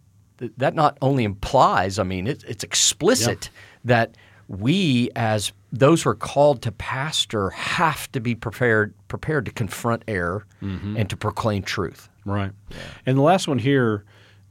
that 0.56 0.74
not 0.74 0.96
only 1.02 1.24
implies, 1.24 1.98
I 1.98 2.02
mean, 2.04 2.26
it, 2.26 2.44
it's 2.48 2.64
explicit 2.64 3.50
that 3.84 4.16
we 4.48 5.10
as 5.14 5.52
those 5.70 6.02
who 6.02 6.10
are 6.10 6.14
called 6.14 6.62
to 6.62 6.72
pastor 6.72 7.50
have 7.50 8.10
to 8.12 8.20
be 8.20 8.34
prepared 8.34 8.94
prepared 9.08 9.44
to 9.44 9.50
confront 9.52 10.02
error 10.08 10.46
and 10.60 11.08
to 11.10 11.16
proclaim 11.16 11.62
truth. 11.62 12.08
Right. 12.24 12.52
And 13.06 13.16
the 13.16 13.22
last 13.22 13.46
one 13.48 13.58
here 13.58 14.04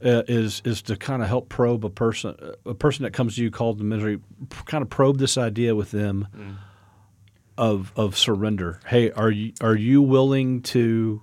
uh, 0.04 0.22
is 0.28 0.62
is 0.64 0.82
to 0.82 0.96
kind 0.96 1.22
of 1.22 1.28
help 1.28 1.48
probe 1.48 1.84
a 1.84 1.90
person 1.90 2.36
a 2.64 2.74
person 2.74 3.02
that 3.02 3.12
comes 3.12 3.34
to 3.36 3.42
you 3.42 3.50
called 3.50 3.78
to 3.78 3.84
ministry, 3.84 4.20
kind 4.66 4.82
of 4.82 4.88
probe 4.88 5.18
this 5.18 5.36
idea 5.36 5.74
with 5.74 5.90
them 5.90 6.28
Mm. 6.36 6.56
of 7.56 7.92
of 7.96 8.16
surrender. 8.16 8.78
Hey, 8.86 9.10
are 9.10 9.30
you 9.30 9.52
are 9.60 9.74
you 9.74 10.00
willing 10.02 10.62
to 10.62 11.20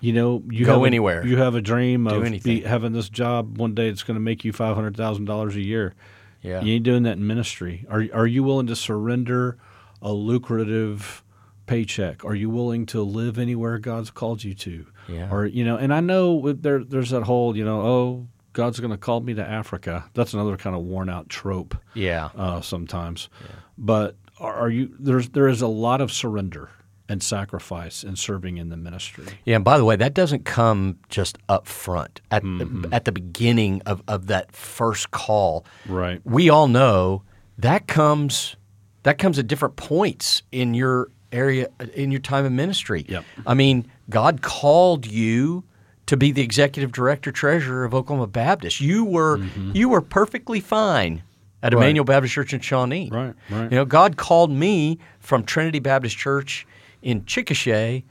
you 0.00 0.12
know, 0.12 0.42
you 0.50 0.66
Go 0.66 0.74
have 0.74 0.84
anywhere. 0.84 1.26
You 1.26 1.38
have 1.38 1.54
a 1.54 1.62
dream 1.62 2.06
of 2.06 2.42
be, 2.42 2.60
having 2.60 2.92
this 2.92 3.08
job 3.08 3.56
one 3.56 3.74
day. 3.74 3.88
It's 3.88 4.02
going 4.02 4.16
to 4.16 4.20
make 4.20 4.44
you 4.44 4.52
five 4.52 4.74
hundred 4.74 4.96
thousand 4.96 5.24
dollars 5.24 5.56
a 5.56 5.64
year. 5.64 5.94
Yeah. 6.42 6.60
You 6.62 6.74
ain't 6.74 6.84
doing 6.84 7.02
that 7.04 7.16
in 7.18 7.26
ministry. 7.26 7.86
Are 7.90 8.04
are 8.14 8.26
you 8.26 8.42
willing 8.42 8.66
to 8.68 8.76
surrender 8.76 9.56
a 10.02 10.12
lucrative 10.12 11.24
paycheck? 11.66 12.24
Are 12.24 12.34
you 12.34 12.48
willing 12.50 12.86
to 12.86 13.02
live 13.02 13.38
anywhere 13.38 13.78
God's 13.78 14.10
called 14.10 14.44
you 14.44 14.54
to? 14.54 14.86
Yeah. 15.08 15.28
Or 15.32 15.46
you 15.46 15.64
know, 15.64 15.76
and 15.76 15.92
I 15.92 16.00
know 16.00 16.52
there 16.52 16.84
there's 16.84 17.10
that 17.10 17.22
whole 17.24 17.56
you 17.56 17.64
know 17.64 17.80
oh 17.80 18.28
God's 18.52 18.80
going 18.80 18.90
to 18.90 18.96
call 18.96 19.20
me 19.20 19.34
to 19.34 19.46
Africa. 19.46 20.04
That's 20.14 20.32
another 20.34 20.56
kind 20.56 20.74
of 20.74 20.82
worn 20.82 21.10
out 21.10 21.28
trope 21.28 21.76
Yeah. 21.94 22.30
uh, 22.36 22.60
sometimes. 22.62 23.28
But 23.76 24.16
are, 24.40 24.54
are 24.54 24.70
you 24.70 24.94
there's 24.98 25.28
there 25.30 25.48
is 25.48 25.62
a 25.62 25.68
lot 25.68 26.00
of 26.00 26.10
surrender 26.12 26.70
and 27.08 27.22
sacrifice 27.22 28.02
in 28.02 28.16
serving 28.16 28.56
in 28.58 28.68
the 28.68 28.76
ministry. 28.76 29.26
Yeah, 29.44 29.56
and 29.56 29.64
by 29.64 29.78
the 29.78 29.84
way, 29.84 29.96
that 29.96 30.12
doesn't 30.14 30.44
come 30.44 30.98
just 31.08 31.38
up 31.48 31.66
front 31.66 32.20
at 32.30 32.42
Mm-hmm. 32.42 32.82
the, 32.82 32.94
at 32.94 33.04
the 33.04 33.12
beginning 33.12 33.82
of, 33.86 34.02
of 34.08 34.26
that 34.26 34.52
first 34.52 35.10
call. 35.12 35.64
Right. 35.88 36.20
We 36.24 36.48
all 36.50 36.68
know 36.68 37.22
that 37.58 37.86
comes 37.86 38.56
that 39.04 39.18
comes 39.18 39.38
at 39.38 39.46
different 39.46 39.76
points 39.76 40.42
in 40.50 40.74
your 40.74 41.08
area 41.32 41.68
in 41.94 42.10
your 42.10 42.20
time 42.20 42.44
of 42.44 42.52
ministry. 42.52 43.06
Yep. 43.08 43.24
I 43.46 43.54
mean, 43.54 43.88
God 44.10 44.42
called 44.42 45.06
you 45.06 45.62
to 46.06 46.16
be 46.16 46.30
the 46.32 46.42
executive 46.42 46.92
director 46.92 47.30
treasurer 47.32 47.84
of 47.84 47.94
Oklahoma 47.94 48.26
Baptist. 48.26 48.80
You 48.80 49.04
were 49.04 49.38
you 49.72 49.88
were 49.88 50.00
perfectly 50.00 50.60
fine 50.60 51.22
at 51.62 51.70
Mm-hmm. 51.72 51.78
Right. 51.78 51.84
Emmanuel 51.84 52.04
Baptist 52.04 52.34
Church 52.34 52.52
in 52.52 52.60
Shawnee. 52.60 53.08
Right, 53.10 53.34
right. 53.50 53.70
You 53.72 53.76
know, 53.78 53.84
God 53.84 54.16
called 54.16 54.50
me 54.50 54.98
from 55.20 55.42
Trinity 55.44 55.78
Baptist 55.80 56.16
Church 56.16 56.66
in 57.02 57.22
Chickasha 57.22 58.02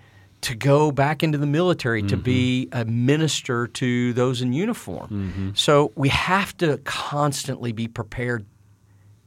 to 0.41 0.55
go 0.55 0.91
back 0.91 1.23
into 1.23 1.37
the 1.37 1.47
military 1.47 2.03
to 2.03 2.17
be 2.17 2.67
Mm-hmm. 2.71 2.81
a 2.81 2.85
minister 2.85 3.67
to 3.67 4.13
those 4.13 4.41
in 4.41 4.53
uniform. 4.53 5.53
So 5.55 5.91
we 5.95 6.09
have 6.09 6.55
to 6.57 6.77
constantly 6.83 7.71
be 7.71 7.87
prepared 7.87 8.45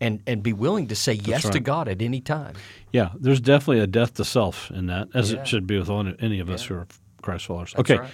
and, 0.00 0.20
and 0.28 0.42
be 0.44 0.52
willing 0.52 0.86
to 0.88 0.94
say 0.94 1.14
yes 1.14 1.48
to. 1.48 1.58
God 1.58 1.88
at 1.88 2.00
any 2.02 2.20
time. 2.20 2.54
Yeah, 2.92 3.10
there's 3.18 3.40
definitely 3.40 3.80
a 3.80 3.86
death 3.88 4.14
to 4.14 4.24
self 4.24 4.70
in 4.70 4.86
that, 4.86 5.08
as 5.12 5.32
Yeah. 5.32 5.40
it 5.40 5.48
should 5.48 5.66
be 5.66 5.76
with 5.78 5.88
all, 5.90 6.06
any 6.20 6.38
of 6.38 6.48
us 6.50 6.64
who 6.64 6.74
are 6.74 6.86
Christ 7.20 7.46
followers. 7.46 7.74
okay, 7.76 7.98
right. 7.98 8.10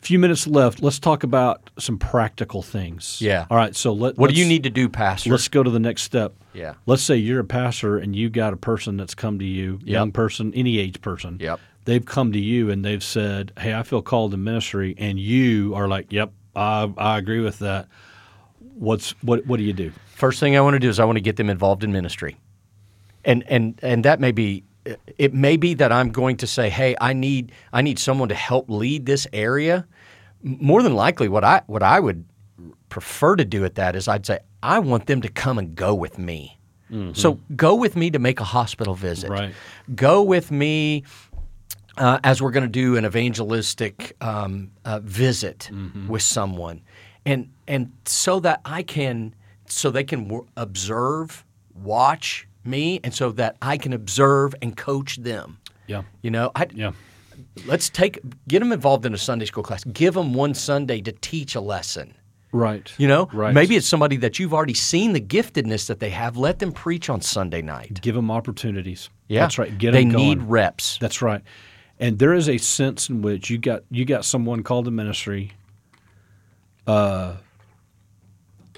A 0.00 0.06
few 0.06 0.18
minutes 0.18 0.46
left. 0.46 0.82
Let's 0.82 0.98
talk 0.98 1.22
about 1.24 1.68
some 1.78 1.98
practical 1.98 2.62
things. 2.62 3.20
Yeah. 3.20 3.46
All 3.50 3.56
right. 3.56 3.76
So 3.76 3.92
let 3.92 4.16
What 4.16 4.30
do 4.30 4.36
you 4.36 4.46
need 4.46 4.62
to 4.62 4.70
do, 4.70 4.88
Pastor? 4.88 5.30
Let's 5.30 5.48
go 5.48 5.62
to 5.62 5.70
the 5.70 5.80
next 5.80 6.02
step. 6.02 6.34
Yeah. 6.54 6.74
Let's 6.86 7.02
say 7.02 7.16
you're 7.16 7.40
a 7.40 7.44
pastor 7.44 7.98
and 7.98 8.16
you 8.16 8.30
got 8.30 8.52
a 8.52 8.56
person 8.56 8.96
that's 8.96 9.14
come 9.14 9.38
to 9.38 9.44
you, 9.44 9.78
young 9.84 10.10
person, 10.10 10.52
any 10.54 10.78
age 10.78 11.00
person. 11.00 11.38
Yep. 11.40 11.60
They've 11.84 12.04
come 12.04 12.32
to 12.32 12.38
you 12.38 12.70
and 12.70 12.84
they've 12.84 13.02
said, 13.02 13.52
"Hey, 13.58 13.74
I 13.74 13.82
feel 13.82 14.02
called 14.02 14.32
to 14.32 14.36
ministry," 14.36 14.94
and 14.98 15.18
you 15.18 15.74
are 15.74 15.88
like, 15.88 16.12
"Yep, 16.12 16.32
I, 16.54 16.92
I 16.96 17.18
agree 17.18 17.40
with 17.40 17.58
that." 17.60 17.88
What's 18.74 19.10
what? 19.22 19.46
What 19.46 19.56
do 19.56 19.64
you 19.64 19.72
do? 19.72 19.92
First 20.06 20.40
thing 20.40 20.56
I 20.56 20.60
want 20.60 20.74
to 20.74 20.78
do 20.78 20.88
is 20.88 21.00
I 21.00 21.04
want 21.04 21.16
to 21.16 21.22
get 21.22 21.36
them 21.36 21.48
involved 21.48 21.82
in 21.82 21.92
ministry, 21.92 22.38
and 23.24 23.44
and 23.48 23.78
and 23.82 24.04
that 24.04 24.20
may 24.20 24.32
be 24.32 24.64
it 25.18 25.34
may 25.34 25.56
be 25.56 25.74
that 25.74 25.92
I'm 25.92 26.10
going 26.10 26.36
to 26.38 26.46
say, 26.46 26.70
hey, 26.70 26.96
I 27.00 27.12
need 27.12 27.52
I 27.72 27.82
need 27.82 27.98
someone 27.98 28.28
to 28.28 28.34
help 28.34 28.68
lead 28.70 29.06
this 29.06 29.26
area. 29.32 29.86
More 30.42 30.82
than 30.82 30.94
likely, 30.94 31.28
what 31.28 31.44
I 31.44 31.62
what 31.66 31.82
I 31.82 32.00
would 32.00 32.24
prefer 32.88 33.36
to 33.36 33.44
do 33.44 33.64
at 33.64 33.74
that 33.76 33.94
is 33.94 34.08
I'd 34.08 34.26
say 34.26 34.38
I 34.62 34.78
want 34.78 35.06
them 35.06 35.20
to 35.22 35.28
come 35.28 35.58
and 35.58 35.74
go 35.74 35.94
with 35.94 36.18
me. 36.18 36.58
So 37.12 37.38
go 37.54 37.76
with 37.76 37.94
me 37.94 38.10
to 38.10 38.18
make 38.18 38.40
a 38.40 38.44
hospital 38.44 38.94
visit. 38.96 39.30
Right. 39.30 39.54
Go 39.94 40.22
with 40.22 40.50
me 40.50 41.04
uh, 41.96 42.18
as 42.24 42.42
we're 42.42 42.50
going 42.50 42.64
to 42.64 42.68
do 42.68 42.96
an 42.96 43.04
evangelistic 43.04 44.16
um, 44.20 44.72
uh, 44.84 44.98
visit 44.98 45.70
with 46.08 46.22
someone, 46.22 46.82
and 47.24 47.48
and 47.68 47.92
so 48.06 48.40
that 48.40 48.60
I 48.64 48.82
can, 48.82 49.34
so 49.66 49.90
they 49.92 50.02
can 50.02 50.24
w- 50.24 50.46
observe, 50.56 51.44
watch 51.74 52.48
me, 52.64 53.00
and 53.04 53.14
so 53.14 53.32
that 53.32 53.56
I 53.62 53.76
can 53.78 53.92
observe 53.92 54.54
and 54.62 54.76
coach 54.76 55.16
them. 55.16 55.58
Yeah. 55.86 56.02
You 56.22 56.30
know, 56.30 56.50
I, 56.54 56.66
Yeah. 56.74 56.92
let's 57.66 57.88
take 57.90 58.18
get 58.48 58.60
them 58.60 58.72
involved 58.72 59.04
in 59.06 59.14
a 59.14 59.18
Sunday 59.18 59.44
school 59.46 59.62
class. 59.62 59.84
Give 59.84 60.14
them 60.14 60.34
one 60.34 60.54
Sunday 60.54 61.00
to 61.02 61.12
teach 61.12 61.54
a 61.54 61.60
lesson. 61.60 62.14
Right. 62.52 62.92
You 62.98 63.06
know, 63.06 63.28
Right. 63.32 63.54
maybe 63.54 63.76
it's 63.76 63.86
somebody 63.86 64.16
that 64.18 64.38
you've 64.38 64.52
already 64.52 64.74
seen 64.74 65.12
the 65.12 65.20
giftedness 65.20 65.86
that 65.86 66.00
they 66.00 66.10
have. 66.10 66.36
Let 66.36 66.58
them 66.58 66.72
preach 66.72 67.08
on 67.08 67.20
Sunday 67.20 67.62
night. 67.62 68.00
Give 68.02 68.14
them 68.16 68.30
opportunities. 68.30 69.08
Yeah, 69.28 69.42
That's 69.42 69.56
right. 69.58 69.76
Get 69.78 69.92
they 69.92 70.02
them 70.02 70.12
going. 70.12 70.28
need 70.28 70.42
reps. 70.42 70.98
That's 71.00 71.22
right. 71.22 71.42
And 72.00 72.18
there 72.18 72.34
is 72.34 72.48
a 72.48 72.58
sense 72.58 73.08
in 73.08 73.22
which 73.22 73.50
you 73.50 73.58
got 73.58 73.82
you 73.90 74.04
got 74.04 74.24
someone 74.24 74.62
called 74.64 74.86
to 74.86 74.90
ministry. 74.90 75.52
Uh, 76.86 77.36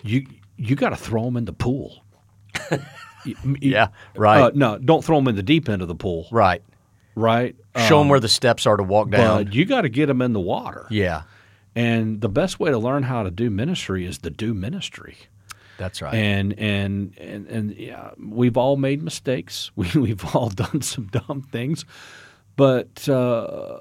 you 0.02 0.26
you 0.56 0.76
got 0.76 0.90
to 0.90 0.96
throw 0.96 1.24
them 1.24 1.36
in 1.36 1.44
the 1.46 1.52
pool. 1.52 2.02
Yeah, 3.60 3.88
right. 4.16 4.40
Uh, 4.42 4.50
no, 4.54 4.78
don't 4.78 5.04
throw 5.04 5.16
them 5.16 5.28
in 5.28 5.36
the 5.36 5.42
deep 5.42 5.68
end 5.68 5.82
of 5.82 5.88
the 5.88 5.94
pool. 5.94 6.26
right. 6.30 6.62
Right. 7.14 7.54
Show 7.76 7.98
them 7.98 8.04
Um, 8.04 8.08
where 8.08 8.20
the 8.20 8.28
steps 8.28 8.66
are 8.66 8.76
to 8.78 8.82
walk 8.82 9.10
down. 9.10 9.44
But 9.44 9.54
you 9.54 9.66
got 9.66 9.82
to 9.82 9.90
get 9.90 10.06
them 10.06 10.22
in 10.22 10.32
the 10.32 10.40
water. 10.40 10.86
yeah, 10.90 11.22
And 11.76 12.20
the 12.22 12.28
best 12.30 12.58
way 12.58 12.70
to 12.70 12.78
learn 12.78 13.02
how 13.02 13.22
to 13.22 13.30
do 13.30 13.50
ministry 13.50 14.06
is 14.06 14.16
to 14.18 14.30
do 14.30 14.54
ministry. 14.54 15.16
that's 15.78 16.00
right. 16.00 16.14
And 16.14 16.58
and 16.58 17.12
and 17.18 17.46
and 17.48 17.74
yeah, 17.76 18.10
we've 18.18 18.56
all 18.56 18.76
made 18.76 19.02
mistakes. 19.02 19.70
We 19.76 19.88
we've 19.94 20.24
all 20.34 20.48
done 20.48 20.80
some 20.82 21.06
dumb 21.08 21.42
things, 21.52 21.84
but 22.56 23.08
uh, 23.08 23.78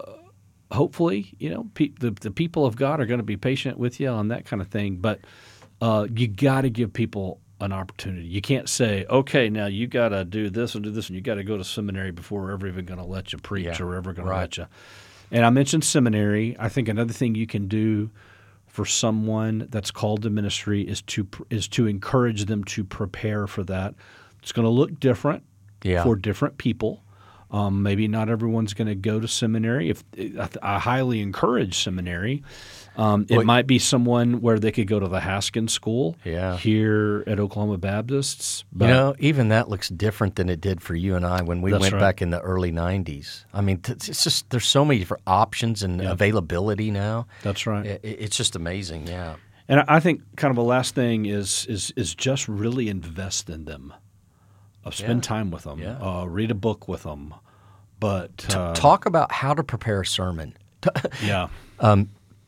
hopefully, 0.72 1.34
you 1.40 1.50
know, 1.50 1.68
pe- 1.74 1.92
the 2.00 2.12
the 2.12 2.32
people 2.32 2.66
of 2.66 2.76
God 2.76 3.00
are 3.00 3.06
going 3.06 3.20
to 3.20 3.24
be 3.26 3.38
patient 3.38 3.78
with 3.78 4.00
you 4.00 4.10
on 4.10 4.30
that 4.30 4.46
kind 4.46 4.62
of 4.62 4.68
thing. 4.70 4.98
But 4.98 5.20
uh, 5.82 6.08
you 6.16 6.28
got 6.28 6.62
to 6.62 6.70
give 6.70 6.94
people 6.94 7.40
an 7.62 7.72
opportunity. 7.72 8.26
You 8.28 8.42
can't 8.42 8.68
say, 8.68 9.06
okay, 9.10 9.50
now 9.50 9.68
you 9.68 9.88
got 9.88 10.10
to 10.10 10.26
do 10.26 10.50
this 10.50 10.76
and 10.76 10.84
do 10.84 10.92
this, 10.92 11.08
and 11.08 11.16
you 11.16 11.22
got 11.22 11.36
to 11.36 11.44
go 11.44 11.58
to 11.58 11.64
seminary 11.64 12.12
before 12.12 12.42
we're 12.42 12.52
ever 12.52 12.68
even 12.68 12.86
going 12.86 13.00
to 13.00 13.06
let 13.06 13.32
you 13.32 13.40
preach 13.40 13.66
Yeah, 13.66 13.86
or 13.86 13.96
ever 13.96 14.12
going 14.14 14.28
to 14.28 14.34
let 14.36 14.58
you. 14.58 14.66
And 15.32 15.46
I 15.46 15.50
mentioned 15.50 15.84
seminary. 15.86 16.58
I 16.60 16.68
think 16.68 16.90
another 16.90 17.14
thing 17.14 17.36
you 17.36 17.48
can 17.48 17.68
do 17.68 18.10
for 18.68 18.86
someone 18.86 19.68
that's 19.70 19.92
called 19.92 20.24
to 20.24 20.30
ministry 20.30 20.82
is 20.82 21.02
to 21.04 21.28
is 21.50 21.68
to 21.70 21.88
encourage 21.88 22.46
them 22.46 22.64
to 22.66 22.84
prepare 22.84 23.48
for 23.48 23.64
that. 23.66 23.94
It's 24.42 24.52
going 24.52 24.66
to 24.66 24.70
look 24.70 25.00
different 25.00 25.44
Yeah. 25.84 26.04
for 26.04 26.16
different 26.16 26.58
people. 26.58 27.04
Um, 27.52 27.84
maybe 27.84 28.08
not 28.08 28.30
everyone's 28.30 28.74
going 28.74 28.88
to 28.88 28.96
go 28.96 29.20
to 29.20 29.28
seminary. 29.28 29.90
If 29.90 30.04
I, 30.40 30.48
I 30.62 30.80
highly 30.80 31.20
encourage 31.20 31.78
seminary, 31.78 32.44
um, 32.96 33.26
it 33.30 33.36
Well, 33.38 33.46
might 33.46 33.68
be 33.68 33.78
someone 33.78 34.40
where 34.40 34.58
they 34.58 34.72
could 34.72 34.88
go 34.88 35.00
to 35.02 35.08
the 35.10 35.20
Haskins 35.20 35.74
School 35.74 36.16
Yeah. 36.24 36.56
here 36.58 37.24
at 37.28 37.40
Oklahoma 37.42 37.78
Baptists. 37.78 38.64
You 38.80 38.88
know, 38.88 39.16
even 39.20 39.50
that 39.50 39.68
looks 39.68 39.90
different 39.90 40.36
than 40.38 40.48
it 40.50 40.62
did 40.62 40.82
for 40.82 40.96
you 40.96 41.16
and 41.16 41.26
I 41.26 41.42
when 41.42 41.62
we 41.62 41.74
went 41.74 41.92
right. 41.92 42.00
back 42.00 42.22
in 42.22 42.30
the 42.30 42.40
early 42.40 42.72
'90s. 42.72 43.44
I 43.54 43.60
mean, 43.62 43.82
it's 43.88 44.24
just 44.24 44.50
there's 44.50 44.66
so 44.68 44.86
many 44.86 45.00
different 45.00 45.24
options 45.28 45.84
and 45.84 46.02
availability 46.02 46.90
now. 46.90 47.28
that's 47.44 47.68
right. 47.68 47.86
I- 47.86 47.90
I- 47.96 48.00
It's 48.04 48.38
just 48.38 48.56
amazing. 48.56 49.08
Yeah. 49.08 49.36
And 49.68 49.82
I 49.82 49.86
I 49.98 50.00
think 50.00 50.22
kind 50.38 50.52
of 50.52 50.58
a 50.58 50.62
last 50.64 50.96
thing 50.96 51.26
is 51.26 51.66
is 51.68 51.92
is 51.98 52.16
just 52.16 52.48
really 52.48 52.88
invest 52.90 53.50
in 53.50 53.66
them. 53.66 53.94
Uh, 54.86 54.92
spend 54.92 55.24
Yeah. 55.24 55.28
time 55.30 55.52
with 55.52 55.64
them. 55.64 55.80
Yeah. 55.80 55.98
Uh, 56.02 56.26
read 56.26 56.52
a 56.52 56.56
book 56.56 56.88
with 56.88 57.04
them. 57.04 57.34
But 58.00 58.54
uh, 58.56 58.74
Talk 58.74 59.06
about 59.06 59.32
how 59.32 59.54
to 59.54 59.64
prepare 59.64 60.02
a 60.02 60.06
sermon. 60.06 60.56
yeah, 61.24 61.48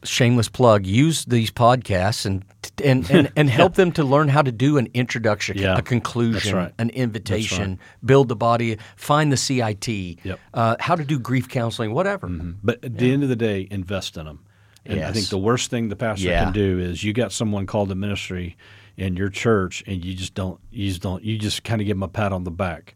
Shameless 0.05 0.49
plug. 0.49 0.85
Use 0.85 1.23
these 1.25 1.49
podcasts 1.49 2.25
and 2.25 2.43
and 2.83 3.09
and, 3.09 3.31
and 3.37 3.49
help 3.61 3.75
them 3.75 3.91
to 3.93 4.03
learn 4.03 4.27
how 4.27 4.41
to 4.41 4.51
do 4.51 4.77
an 4.77 4.89
introduction, 4.93 5.57
Yeah. 5.57 5.77
a 5.77 5.81
conclusion, 5.81 6.55
right. 6.57 6.73
an 6.77 6.89
invitation, 6.89 7.79
build 8.03 8.27
the 8.27 8.35
body, 8.35 8.77
find 8.97 9.31
the 9.31 9.37
CIT, 9.37 9.87
Yep. 9.87 10.39
uh, 10.55 10.75
how 10.81 10.95
to 10.95 11.05
do 11.05 11.17
grief 11.19 11.47
counseling, 11.47 11.93
whatever. 11.93 12.27
but 12.27 12.83
at 12.83 12.97
the 12.97 13.13
end 13.13 13.23
of 13.23 13.29
the 13.29 13.37
day, 13.37 13.65
invest 13.71 14.17
in 14.17 14.25
them. 14.25 14.39
And 14.85 14.99
I 15.01 15.13
think 15.13 15.27
the 15.29 15.37
worst 15.37 15.69
thing 15.69 15.87
the 15.87 15.95
pastor 15.95 16.27
Yeah. 16.27 16.43
can 16.45 16.53
do 16.53 16.79
is 16.79 17.01
you 17.05 17.13
got 17.13 17.31
someone 17.31 17.65
called 17.65 17.87
to 17.87 17.95
ministry 17.95 18.57
in 18.97 19.15
your 19.15 19.29
church, 19.29 19.83
and 19.87 20.03
you 20.03 20.13
just 20.13 20.33
don't 20.33 20.59
you 20.71 20.87
just 20.89 21.01
don't 21.01 21.23
you 21.23 21.37
just 21.37 21.63
kind 21.63 21.81
of 21.81 21.87
give 21.87 21.97
them 21.97 22.03
a 22.03 22.07
pat 22.07 22.31
on 22.31 22.43
the 22.43 22.51
back. 22.51 22.95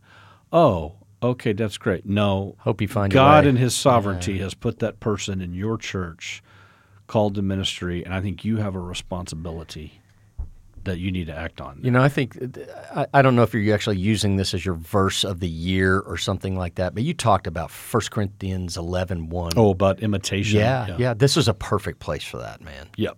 Oh, 0.52 0.96
okay, 1.22 1.54
that's 1.54 1.78
great. 1.78 2.06
No, 2.06 2.56
Hope 2.60 2.82
you 2.82 2.88
find 2.88 3.12
God 3.12 3.46
in 3.46 3.56
His 3.56 3.76
sovereignty 3.76 4.38
has 4.40 4.54
put 4.54 4.80
that 4.80 5.00
person 5.00 5.42
in 5.42 5.54
your 5.54 5.78
church 5.78 6.42
called 7.08 7.36
to 7.36 7.42
ministry, 7.42 8.04
and 8.04 8.14
I 8.14 8.22
think 8.22 8.46
you 8.46 8.58
have 8.58 8.76
a 8.76 8.80
responsibility 8.80 10.02
that 10.84 11.00
you 11.00 11.12
need 11.12 11.28
to 11.28 11.36
act 11.36 11.60
on. 11.60 11.80
You 11.84 11.92
know, 11.92 12.02
I 12.02 12.08
think 12.10 12.38
I, 12.96 13.08
I 13.14 13.22
don't 13.22 13.36
know 13.36 13.44
if 13.44 13.54
you're 13.54 13.76
actually 13.76 13.98
using 13.98 14.38
this 14.38 14.54
as 14.54 14.66
your 14.66 14.76
verse 14.76 15.24
of 15.26 15.42
the 15.42 15.50
year 15.50 16.00
or 16.00 16.18
something 16.18 16.56
like 16.56 16.76
that, 16.76 16.94
but 16.94 17.04
you 17.04 17.14
talked 17.14 17.46
about 17.46 17.72
1 17.72 18.04
Corinthians 18.10 18.78
11 18.78 19.30
1. 19.30 19.52
Oh, 19.58 19.72
about 19.72 20.00
imitation. 20.00 20.60
yeah, 20.60 20.96
yeah, 20.98 21.14
This 21.14 21.36
is 21.36 21.48
a 21.50 21.54
perfect 21.54 22.00
place 22.00 22.24
for 22.24 22.38
that, 22.38 22.62
man. 22.62 22.88
Yep. 22.96 23.18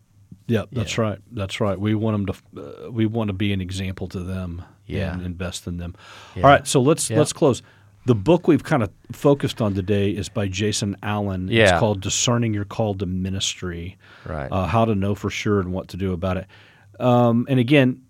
Yep. 0.50 0.70
That's 0.74 0.98
right. 0.98 1.20
That's 1.32 1.62
right. 1.62 1.80
We 1.80 1.96
want 1.96 2.26
them 2.26 2.36
to. 2.54 2.88
Uh, 2.88 2.92
we 2.92 3.06
want 3.06 3.30
to 3.30 3.34
be 3.34 3.54
an 3.54 3.62
example 3.62 4.08
to 4.10 4.20
them. 4.20 4.64
Yeah. 4.86 5.14
And 5.14 5.22
invest 5.26 5.68
in 5.68 5.78
them. 5.78 5.96
Yeah. 6.36 6.44
All 6.44 6.50
right. 6.50 6.68
So 6.68 6.82
let's 6.82 7.10
Yeah. 7.10 7.20
let's 7.20 7.32
close. 7.34 7.62
The 8.06 8.16
book 8.16 8.48
we've 8.48 8.64
kind 8.64 8.82
of 8.82 8.90
focused 9.12 9.62
on 9.62 9.76
today 9.76 10.10
is 10.12 10.30
by 10.30 10.48
Jason 10.48 10.98
Allen. 11.04 11.48
Yeah. 11.48 11.64
It's 11.64 11.80
called 11.80 12.02
"Discerning 12.02 12.54
Your 12.54 12.66
Call 12.66 12.96
to 12.96 13.06
Ministry." 13.06 13.98
Right. 14.26 14.52
Uh, 14.52 14.66
how 14.66 14.86
to 14.86 14.96
know 14.96 15.14
for 15.16 15.30
sure 15.30 15.60
and 15.60 15.72
what 15.72 15.90
to 15.90 15.98
do 15.98 16.12
about 16.14 16.38
it. 16.38 16.48
Um, 17.00 17.46
and 17.50 17.60
again, 17.60 18.02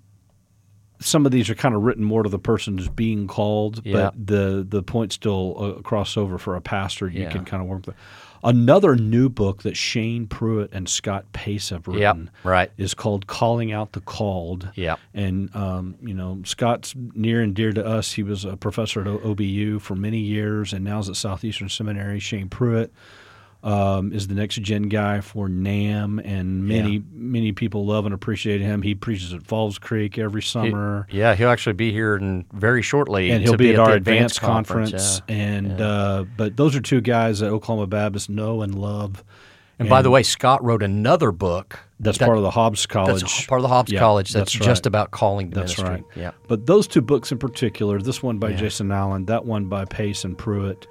some 1.02 1.25
of 1.25 1.32
these 1.32 1.49
are 1.49 1.56
kind 1.56 1.75
of 1.75 1.82
written 1.84 2.04
more 2.04 2.23
to 2.23 2.30
the 2.30 2.39
person 2.39 2.78
who's 2.78 2.89
being 2.89 3.28
called, 3.28 3.82
Yeah. 3.86 3.93
but 4.12 4.28
the 4.28 4.65
the 4.67 4.84
point 4.84 5.13
still 5.13 5.56
uh, 5.58 5.82
crossover 5.82 6.39
for 6.39 6.56
a 6.56 6.62
pastor. 6.62 7.08
You 7.10 7.23
Yeah. 7.23 7.32
can 7.32 7.45
kind 7.45 7.62
of 7.62 7.67
work 7.69 7.86
with. 7.88 7.95
Another 8.43 8.95
new 8.95 9.30
book 9.30 9.63
that 9.63 9.75
Shane 9.75 10.28
Pruitt 10.28 10.71
and 10.71 10.88
Scott 10.88 11.25
Pace 11.34 11.69
have 11.69 11.88
written 11.88 12.32
right. 12.43 12.71
is 12.78 12.93
called 12.93 13.28
"Calling 13.28 13.71
Out 13.71 13.93
the 13.93 14.02
Called." 14.02 14.69
Yep. 14.75 14.99
And 15.13 15.56
um, 15.56 15.95
you 16.02 16.13
know, 16.13 16.41
Scott's 16.45 16.93
near 16.95 17.41
and 17.41 17.54
dear 17.54 17.73
to 17.73 17.86
us. 17.86 18.13
He 18.13 18.23
was 18.23 18.45
a 18.45 18.56
professor 18.58 19.02
at 19.02 19.08
OBU 19.08 19.82
for 19.82 19.95
many 19.95 20.19
years, 20.19 20.73
and 20.73 20.84
now 20.86 20.99
is 20.99 21.10
at 21.10 21.15
Southeastern 21.15 21.69
Seminary. 21.69 22.19
Shane 22.19 22.49
Pruitt 22.49 22.93
um, 23.62 24.13
is 24.13 24.28
the 24.28 24.36
next 24.36 24.56
gen 24.62 24.84
guy 24.84 25.19
for 25.22 25.50
NAMB, 25.50 26.22
and 26.24 26.65
many 26.67 26.93
Yeah. 26.93 27.00
many 27.13 27.52
people 27.52 27.86
love 27.86 28.06
and 28.06 28.13
appreciate 28.13 28.62
him. 28.62 28.82
He 28.82 28.95
preaches 28.95 29.34
at 29.34 29.43
Falls 29.45 29.78
Creek 29.78 30.17
every 30.17 30.41
summer. 30.41 31.08
Yeah, 31.12 31.36
he'll 31.36 31.50
actually 31.50 31.74
be 31.74 31.91
here 31.91 32.15
in 32.15 32.45
very 32.54 32.82
shortly. 32.82 33.32
and 33.32 33.43
he'll 33.43 33.52
to 33.54 33.58
be, 33.58 33.74
at 33.74 33.80
our 33.80 33.89
the 33.89 33.93
advanced 33.95 34.39
conference, 34.41 35.22
yeah. 35.28 35.36
and 35.36 35.82
Uh, 35.82 36.26
but 36.38 36.56
those 36.58 36.76
are 36.76 36.82
two 36.82 37.02
guys 37.02 37.39
that 37.39 37.48
Oklahoma 37.50 37.88
Baptist 37.88 38.30
know 38.30 38.62
and 38.62 38.76
love. 38.76 39.24
And 39.78 39.88
by 39.88 40.02
the 40.02 40.10
way, 40.10 40.24
Scott 40.24 40.62
wrote 40.62 40.84
another 40.84 41.32
book 41.32 41.80
That's 42.02 42.17
that- 42.17 42.26
part 42.26 42.38
of 42.38 42.43
the 42.43 42.52
Hobbs 42.52 42.86
College. 42.86 43.22
That's 43.22 43.45
part 43.45 43.60
of 43.60 43.63
the 43.63 43.69
Hobbs 43.69 43.91
Yeah, 43.91 44.00
College. 44.00 44.34
That's, 44.34 44.52
that's 44.54 44.65
just 44.65 44.86
about 44.86 45.12
calling 45.12 45.52
That's 45.52 45.78
ministry. 45.78 45.89
right. 45.89 46.04
Yeah. 46.17 46.32
But 46.50 46.65
those 46.65 46.86
two 46.86 47.00
books 47.02 47.32
in 47.32 47.38
particular, 47.38 48.02
this 48.02 48.22
one 48.22 48.39
by 48.39 48.50
Yeah. 48.50 48.58
Jason 48.58 48.91
Allen, 48.91 49.26
that 49.28 49.45
one 49.45 49.65
by 49.67 49.86
Pace 49.86 50.26
and 50.26 50.38
Pruitt, 50.38 50.86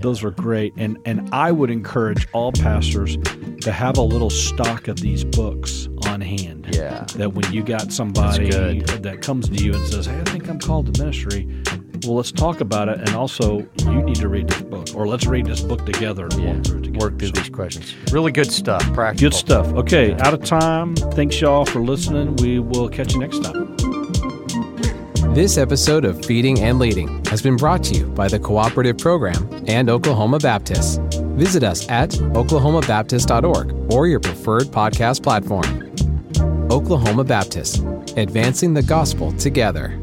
those 0.00 0.22
are 0.24 0.30
great. 0.30 0.72
And 0.76 0.98
and 1.04 1.28
I 1.32 1.52
would 1.52 1.70
encourage 1.70 2.26
all 2.32 2.52
pastors 2.52 3.16
to 3.60 3.72
have 3.72 3.96
a 3.98 4.02
little 4.02 4.30
stock 4.30 4.88
of 4.88 5.00
these 5.00 5.24
books 5.24 5.88
on 6.06 6.20
hand. 6.20 6.68
Yeah. 6.72 7.04
That 7.16 7.32
when 7.34 7.50
you 7.52 7.62
got 7.62 7.92
somebody 7.92 8.48
that 8.80 9.22
comes 9.22 9.48
to 9.48 9.54
you 9.64 9.74
and 9.74 9.86
says, 9.86 10.06
"Hey, 10.06 10.18
I 10.20 10.24
think 10.24 10.48
I'm 10.48 10.58
called 10.58 10.92
to 10.94 11.00
ministry," 11.02 11.46
well, 12.04 12.16
let's 12.16 12.32
talk 12.32 12.60
about 12.60 12.88
it. 12.88 12.98
And 12.98 13.10
also, 13.10 13.66
you 13.84 14.02
need 14.02 14.16
to 14.16 14.28
read 14.28 14.48
this 14.48 14.62
book, 14.62 14.88
or 14.94 15.06
let's 15.06 15.26
read 15.26 15.46
this 15.46 15.60
book 15.60 15.84
together 15.86 16.24
and 16.24 16.34
Yeah. 16.42 16.54
walk 16.54 16.64
through 16.64 16.78
it 16.78 16.84
together. 16.84 16.98
Work 17.06 17.18
through 17.18 17.28
So- 17.28 17.40
these 17.42 17.50
questions. 17.50 17.94
Really 18.10 18.32
good 18.32 18.50
stuff. 18.50 18.82
Practical. 18.92 19.30
Good 19.30 19.36
stuff. 19.36 19.72
Okay, 19.74 20.14
out 20.20 20.34
of 20.34 20.42
time. 20.44 20.96
Thanks 20.96 21.40
y'all 21.40 21.64
for 21.64 21.80
listening. 21.80 22.36
We 22.36 22.58
will 22.58 22.88
catch 22.88 23.14
you 23.14 23.20
next 23.20 23.42
time. 23.44 23.76
This 25.34 25.56
episode 25.56 26.04
of 26.04 26.22
Feeding 26.26 26.60
and 26.60 26.78
Leading 26.78 27.24
has 27.24 27.40
been 27.40 27.56
brought 27.56 27.82
to 27.84 27.94
you 27.94 28.04
by 28.04 28.28
the 28.28 28.38
Cooperative 28.38 28.98
Program 28.98 29.48
and 29.66 29.88
Oklahoma 29.88 30.38
Baptist. 30.38 31.00
Visit 31.38 31.62
us 31.62 31.88
at 31.88 32.10
oklahomabaptist.org 32.10 33.90
or 33.90 34.06
your 34.06 34.20
preferred 34.20 34.64
podcast 34.64 35.22
platform. 35.22 35.90
Oklahoma 36.70 37.24
Baptist, 37.24 37.82
advancing 38.18 38.74
the 38.74 38.82
gospel 38.82 39.32
together. 39.32 39.98